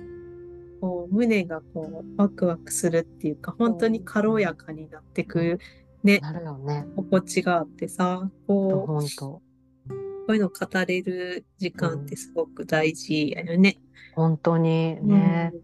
[0.82, 5.58] こう胸がこうワクワクするっていうか、本当に軽やかになってく
[6.04, 6.86] ね、なるよね。
[6.95, 9.41] 心地があってさ、こう、本当
[10.30, 13.80] こういうの語れる時間ってすごく大事やよね。
[14.15, 15.61] うん、本当にね、うん、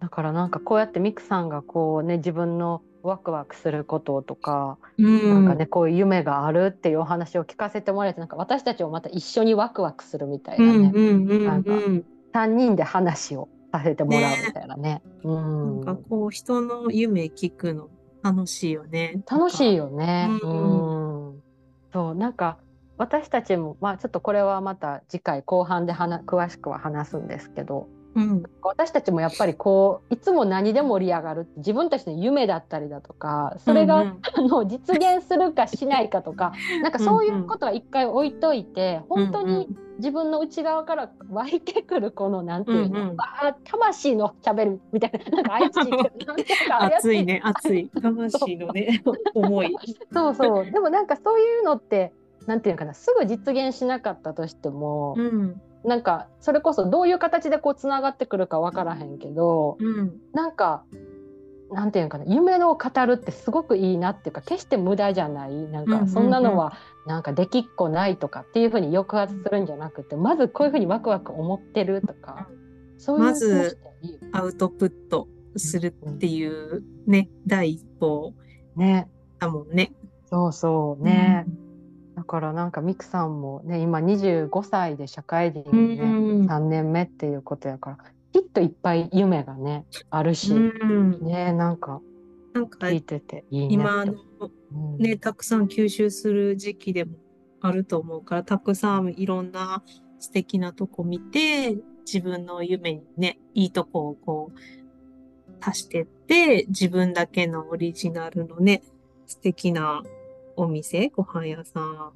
[0.00, 10.90] だからなんかこうやってミクさんがこうね自分のワクワクすることとか、うん、なんかねこういう夢があるっていうお話を聞かせてもらえてなんか私たちもまた一緒にワクワクするみたいなね、
[11.46, 11.70] なんか
[12.34, 14.82] 3人で話をさせてもらうみたいなね。
[14.82, 17.88] ねうん、なんかこう人の夢聞くの
[18.24, 19.22] 楽しいよね。
[19.30, 20.28] 楽しいよね。
[20.42, 21.42] うん、うん、
[21.92, 22.58] そうなんか
[23.00, 47.88] 私たちもまあちょっとこれはまた次回後半で詳しくは話すんですけどうん、私たちもやっぱりこういつも何で盛り上がる自分たちの夢だったりだとかそれが、うんうん、あの実現するかしないかとか なんかそういうことは一回置いといて、うんうん、本当に自分の内側から湧いてくるこのなんていうの、うんうん、あ魂のしゃべるみたいな なんか怪しい熱いね熱い。
[48.02, 49.02] 魂のね
[49.34, 49.76] 思い。
[50.12, 50.70] そうそう。
[50.70, 52.12] でもなんかそういうのって
[52.46, 55.60] なんていうかなすぐ実現しなかったとしても、うん。
[55.84, 60.84] なんかそれこそどういう形でこうつながってくるか分からへんけど、うん、なんか
[61.72, 65.54] なんていうかな夢の語るってすごくいいなっていうか決して無駄じゃない。
[65.54, 66.74] なんかそんなのは
[67.06, 72.48] なんかできっこないとかっていうふうに抑圧するんじゃなくてまずこういうふうにワクワク思ってるとか、
[72.98, 73.78] そういうまず
[74.32, 78.34] アウトプットするっていうね、うん、第一歩
[79.38, 79.94] だもんね。
[80.28, 81.46] そうそうね。
[81.46, 81.54] うん。
[81.54, 81.69] だ
[82.30, 87.98] からなんかミクさんもね今25歳で社会人ね、うん、3年目っていうことやから
[88.32, 92.00] きっといっぱい夢がねあるし、うん、ねなんか
[92.54, 94.14] 聞いてていいね今の、
[94.98, 97.16] ねたくさん吸収する時期でも
[97.62, 99.82] あると思うからたくさんいろんな
[100.20, 104.58] 素敵なとこ見て自分の夢にねいいとこをこう
[105.60, 108.84] 足してって自分だけのオリジナルのね
[109.26, 110.04] 素敵な
[110.60, 112.12] お店、ご飯屋さん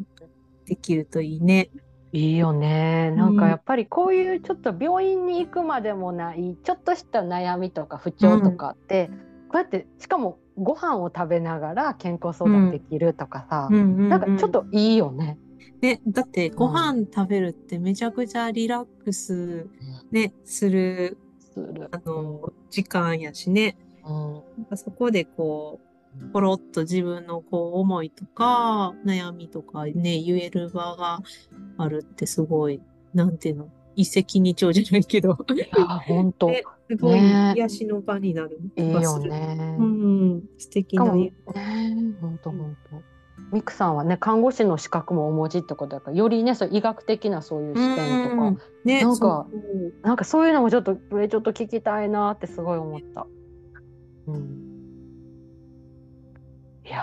[0.66, 1.70] できるといいね。
[2.12, 3.10] いいよね。
[3.10, 15.38] なんかやっぱりこういうちょっと病院に行くまでもないちょっとした悩みとか不調とかって、うん、こうやってしかもご飯を食べながら健康相談できるとかさ、うん、なんかちょっといいよね。
[15.80, 19.68] ね、だってご飯食べるってめちゃくちゃリラックス
[20.12, 21.18] ね、する
[21.90, 23.76] あの時間やしね。
[24.06, 25.93] うん、かそこでこう、
[26.32, 31.20] ポロッと自分のこう思いとか、悩みとかね、言える場が
[31.78, 32.80] あるってすごい、
[33.12, 35.36] なんていうの、一石二鳥じゃないけど。
[35.76, 39.24] あ、本当、 ね、すごい癒しの場になる気がする。
[39.24, 39.76] いいよね。
[39.78, 41.12] うん、素敵な。
[41.12, 41.32] ね、
[42.20, 43.14] 本当本当。
[43.52, 48.50] ミクさんはね看護師の資格もお持ちってことだからよりねそう医学的なそういう視点とか、
[48.84, 49.46] ね、なんか
[50.02, 53.26] なんかそういうのもちょっと上ちょっと聞きたいなってすごい思った。
[54.26, 54.63] うん、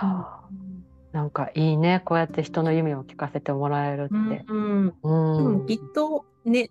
[0.02, 2.02] いや、うん、なんかいいね。
[2.04, 4.44] こうやって人の夢を聞かせてもらえるって。
[4.48, 6.70] うん、うん、きっとね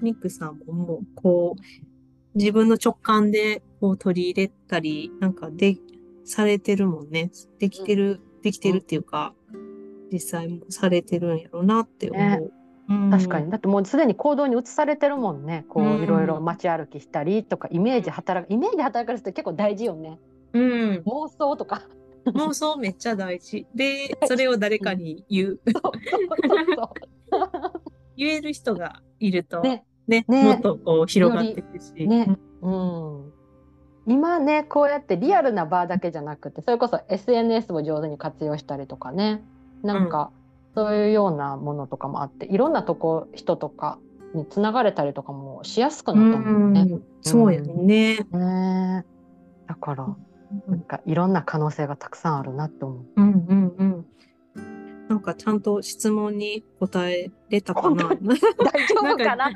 [0.00, 5.76] ミクさんももうこう自分の直感でこう取り入れたりなんかで
[6.24, 7.30] されてるもんね。
[7.58, 9.34] できてるできてるっていうか、
[10.12, 12.22] 実際もされてるんやろうなって思う。
[12.22, 12.50] ね。
[12.88, 13.50] うん、確かに。
[13.50, 15.64] だってもうすでに行動に移されてるもんね。
[15.68, 20.18] こういろいろ街歩きしたりとかイメージ働くイメージ働かる人って結構大事よね。
[20.54, 21.82] うん、妄想とか
[22.26, 23.66] 妄想めっちゃ大事。
[23.74, 25.60] でそれを誰かに言う。
[28.16, 29.84] 言える人がいるとね。
[30.06, 32.06] ね、ね、もっとこう広がっていくし。
[32.06, 33.32] ね、うん、
[34.06, 39.42] 今ねこうやってリアルな場だけじゃなくてそれこそ SNS を上手に活用したりとかね。
[39.82, 40.32] なんか、
[40.74, 43.98] そういうようなものとかもあっていろんなとこ人とか
[44.34, 46.80] につながれたりとかもしやすくなったもんね。
[46.82, 47.02] うん。
[47.22, 49.04] そうやね,、ね。
[49.66, 50.16] だから
[50.66, 53.06] なんかいろんな可能性がたくさんあるなって思う。
[53.16, 54.06] うんうんうん。
[55.08, 58.04] なんかちゃんと質問に答えれたかな？
[58.04, 58.16] 大丈
[59.02, 59.50] 夫かな？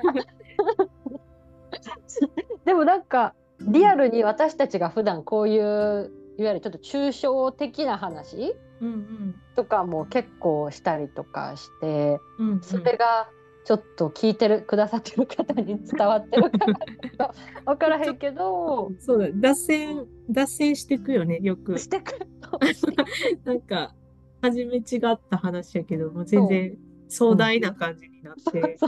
[2.64, 13.28] でもなんかリアルに私たちが普段こういういわゆるちょっと抽象的な話、うんうん、とかも結構したりとかして、うんうん、それが
[13.64, 17.34] ちょっと聞いてるくださってる方に伝わってるか
[17.64, 21.78] 分 からへんけどそうだ脱線脱線してくよねよく。
[21.78, 22.12] してく
[23.44, 23.94] なんか
[24.40, 26.76] 初め違った話やけども全然
[27.08, 28.76] 壮大な感じになって。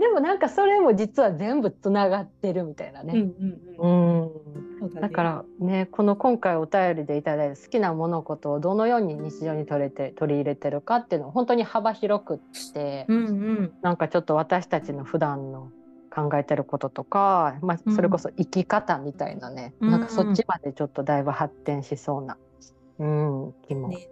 [0.00, 3.28] でもなんかそれも実は全部つながってるみたいなね。
[4.98, 12.38] だからねこの今回お便りでいただいた好きな物事をどのように日常に取れて取り入れてるかっていうのを本当に幅広くっ
[12.72, 15.70] て、うんうん、なんかちょっと私たちの普段の
[16.10, 22.38] 考えてることとか、まあ、それこそ生き方みたいなね、うん、なんかそっちまでちょっとだいぶ発展しそうな、
[22.98, 24.06] うん、気もし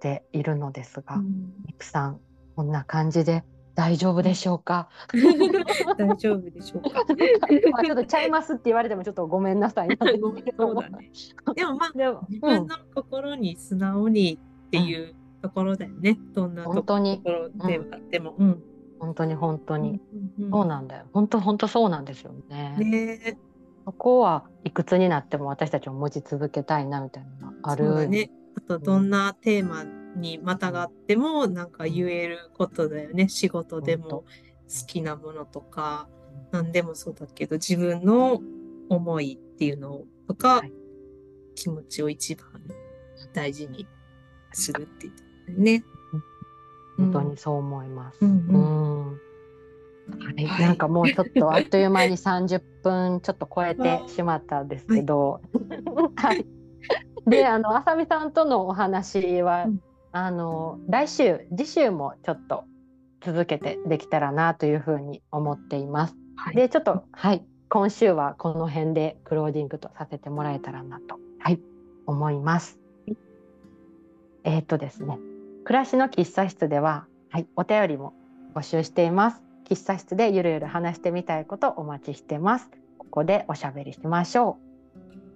[0.00, 1.22] ているのですが、ね、
[1.64, 2.20] ミクさん
[2.56, 3.44] こんな感じで
[3.78, 4.88] 大丈夫でしょうか？
[5.96, 7.04] 大丈夫でしょうか？
[7.70, 9.88] まあちょっとちゃいますって言われてもちょっとごめんなさい。
[9.88, 9.96] ね。
[10.02, 10.10] で
[10.58, 10.74] も
[11.76, 16.18] まあでも自分の心に素直にっていうところだよね。
[16.18, 18.34] うん、どんなところではあっても。
[18.36, 18.62] うん、
[18.98, 21.04] 本当に本当に、うんうん、そうなんだよ。
[21.12, 22.74] 本当本当そうなんですよね。
[22.80, 23.38] ね
[23.84, 28.08] そこはいくつになっても私たちも持ち続けたいなみたいなのがある。
[28.08, 28.32] ね。
[28.56, 29.84] あとどんなテーマ
[30.16, 33.28] にまたがってもなんか言えることだよね。
[33.28, 34.24] 仕事でも好
[34.86, 36.08] きなものとか、
[36.50, 38.40] 何でもそうだけど、自分の
[38.88, 40.72] 思いっていうのとか、はい、
[41.54, 42.46] 気持ちを一番
[43.32, 43.86] 大事に
[44.52, 45.12] するってい
[45.56, 45.84] うね。
[46.96, 48.18] 本当にそう思います。
[48.24, 49.12] うん。
[49.12, 55.42] はい、なんかもうちょっとあっという間に 30分ちょっと超えてしまったんですけど、
[56.16, 56.46] はい、
[57.26, 59.82] であのあさみさんとのお話は、うん、
[60.12, 62.64] あの来週次週もちょっと
[63.20, 66.16] 続けてできたらなというふうに思っています。
[66.36, 71.60] はい、でちょっとはい今週はこの辺でクローディングとさせてもらえたらなと、はい、
[72.06, 72.78] 思います。
[74.44, 75.18] えっ、とですね
[75.64, 78.14] 暮らしの喫茶室では、はい、お便りも
[78.54, 79.42] 募集しています。
[79.68, 82.70] 喫茶室でゆるゆる話してみたいことお待ちしてます。
[82.96, 84.67] ここでおしゃべりしましょう。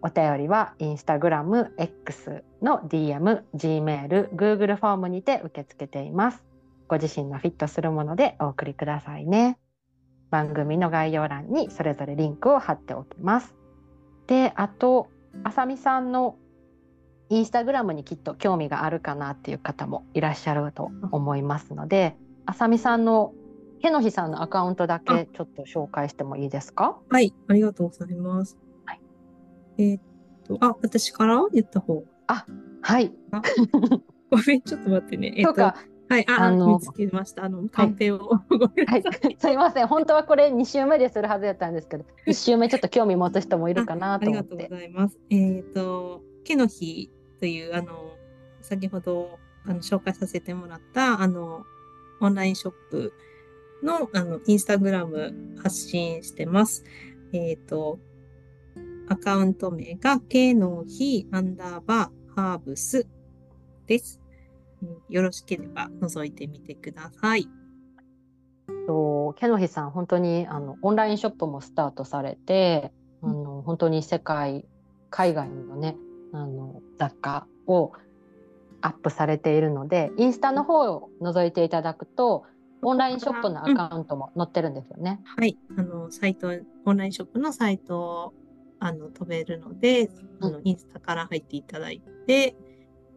[0.03, 6.43] お便りはインスタグラム X の DM、Gmail、Google フォームにて受け付けています。
[6.89, 9.59] ご自身のフィットするものでお送りくださいね。
[10.31, 13.55] 番組の概要欄にそれぞれリンクを貼っておきます。
[14.27, 15.09] で、あと、
[15.45, 16.37] あさみさんの
[17.29, 23.33] インスタグラムにきっと興味があるかなっていう方もいらっしゃると思いますので、あさみさんの
[23.81, 26.99] けのひさんのアカウントだけちょっと紹介してもいいですか？
[27.09, 28.57] はい、ありがとうございます。
[29.79, 30.03] えー、っ
[30.45, 31.43] と、あ、私から？
[31.53, 32.05] 言った方。
[32.27, 32.47] あ、
[32.83, 33.13] はい。
[34.31, 35.35] ごめん、ちょっと待ってね。
[35.37, 37.45] えー、っと、はい、あ、あの見つけました。
[37.45, 38.19] あの、カンペを、
[38.87, 39.03] はい、
[39.39, 39.87] すいません。
[39.87, 44.55] 本当はこれ2週目でするはずだったんですけど、1週目ちょっと興味持つ人もいるかなと思って。
[44.55, 45.19] ありがとうございます。
[45.31, 47.11] えっ、と、毛の日
[47.41, 48.17] という、あの、
[48.61, 51.65] 先ほどあの紹介させてもらった、あの、
[52.21, 53.13] オンラインショップ
[53.83, 56.85] の、あの、インスタグラム発信してます。
[57.33, 57.99] えっ、と、
[59.09, 63.07] アカウント名が、ケの日アンダーバーハーブス
[63.87, 64.21] です。
[65.09, 67.49] よろしければ覗いてみてください。
[68.87, 72.93] とケの日さん本当にあのオンラインショップもスタートされて、
[73.23, 74.67] あの本当に世界
[75.11, 75.97] 海外のね
[76.33, 77.93] あの雑貨を
[78.81, 82.45] アップされているのでインスタの方を覗いていただくと
[82.83, 85.21] オンラインショップのアカウントも載ってるんですよね。
[85.37, 86.49] うん、はいあのサイト
[86.85, 88.35] オンラインショップのサイト
[88.85, 90.11] あの飛べるので、
[90.41, 92.57] あのインスタから入っていただいて、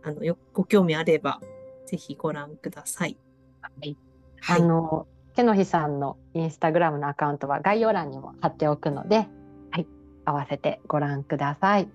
[0.04, 1.42] あのよご興味あれば
[1.88, 3.18] ぜひご覧ください。
[3.62, 3.98] はい、
[4.42, 9.28] はい、あのけのひさんのインスタグラムのアカウントは概要欄にも貼っておくので、
[9.72, 9.88] はい、
[10.24, 11.90] 合わせてご覧ください。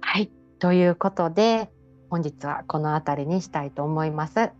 [0.00, 0.30] はい、
[0.60, 1.68] ということで
[2.10, 4.52] 本日はこの辺りにしたいと思います。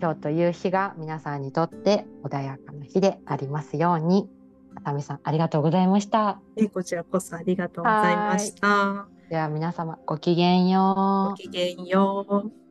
[0.00, 4.26] 今日という日が皆さんにとって穏やかな日でありますように。
[4.86, 6.40] あたみさんありがとうございました。
[6.56, 9.08] えこちらこそありがとうございました。
[9.28, 11.30] では皆様ごきげんよう。
[11.30, 12.65] ごきげんよう。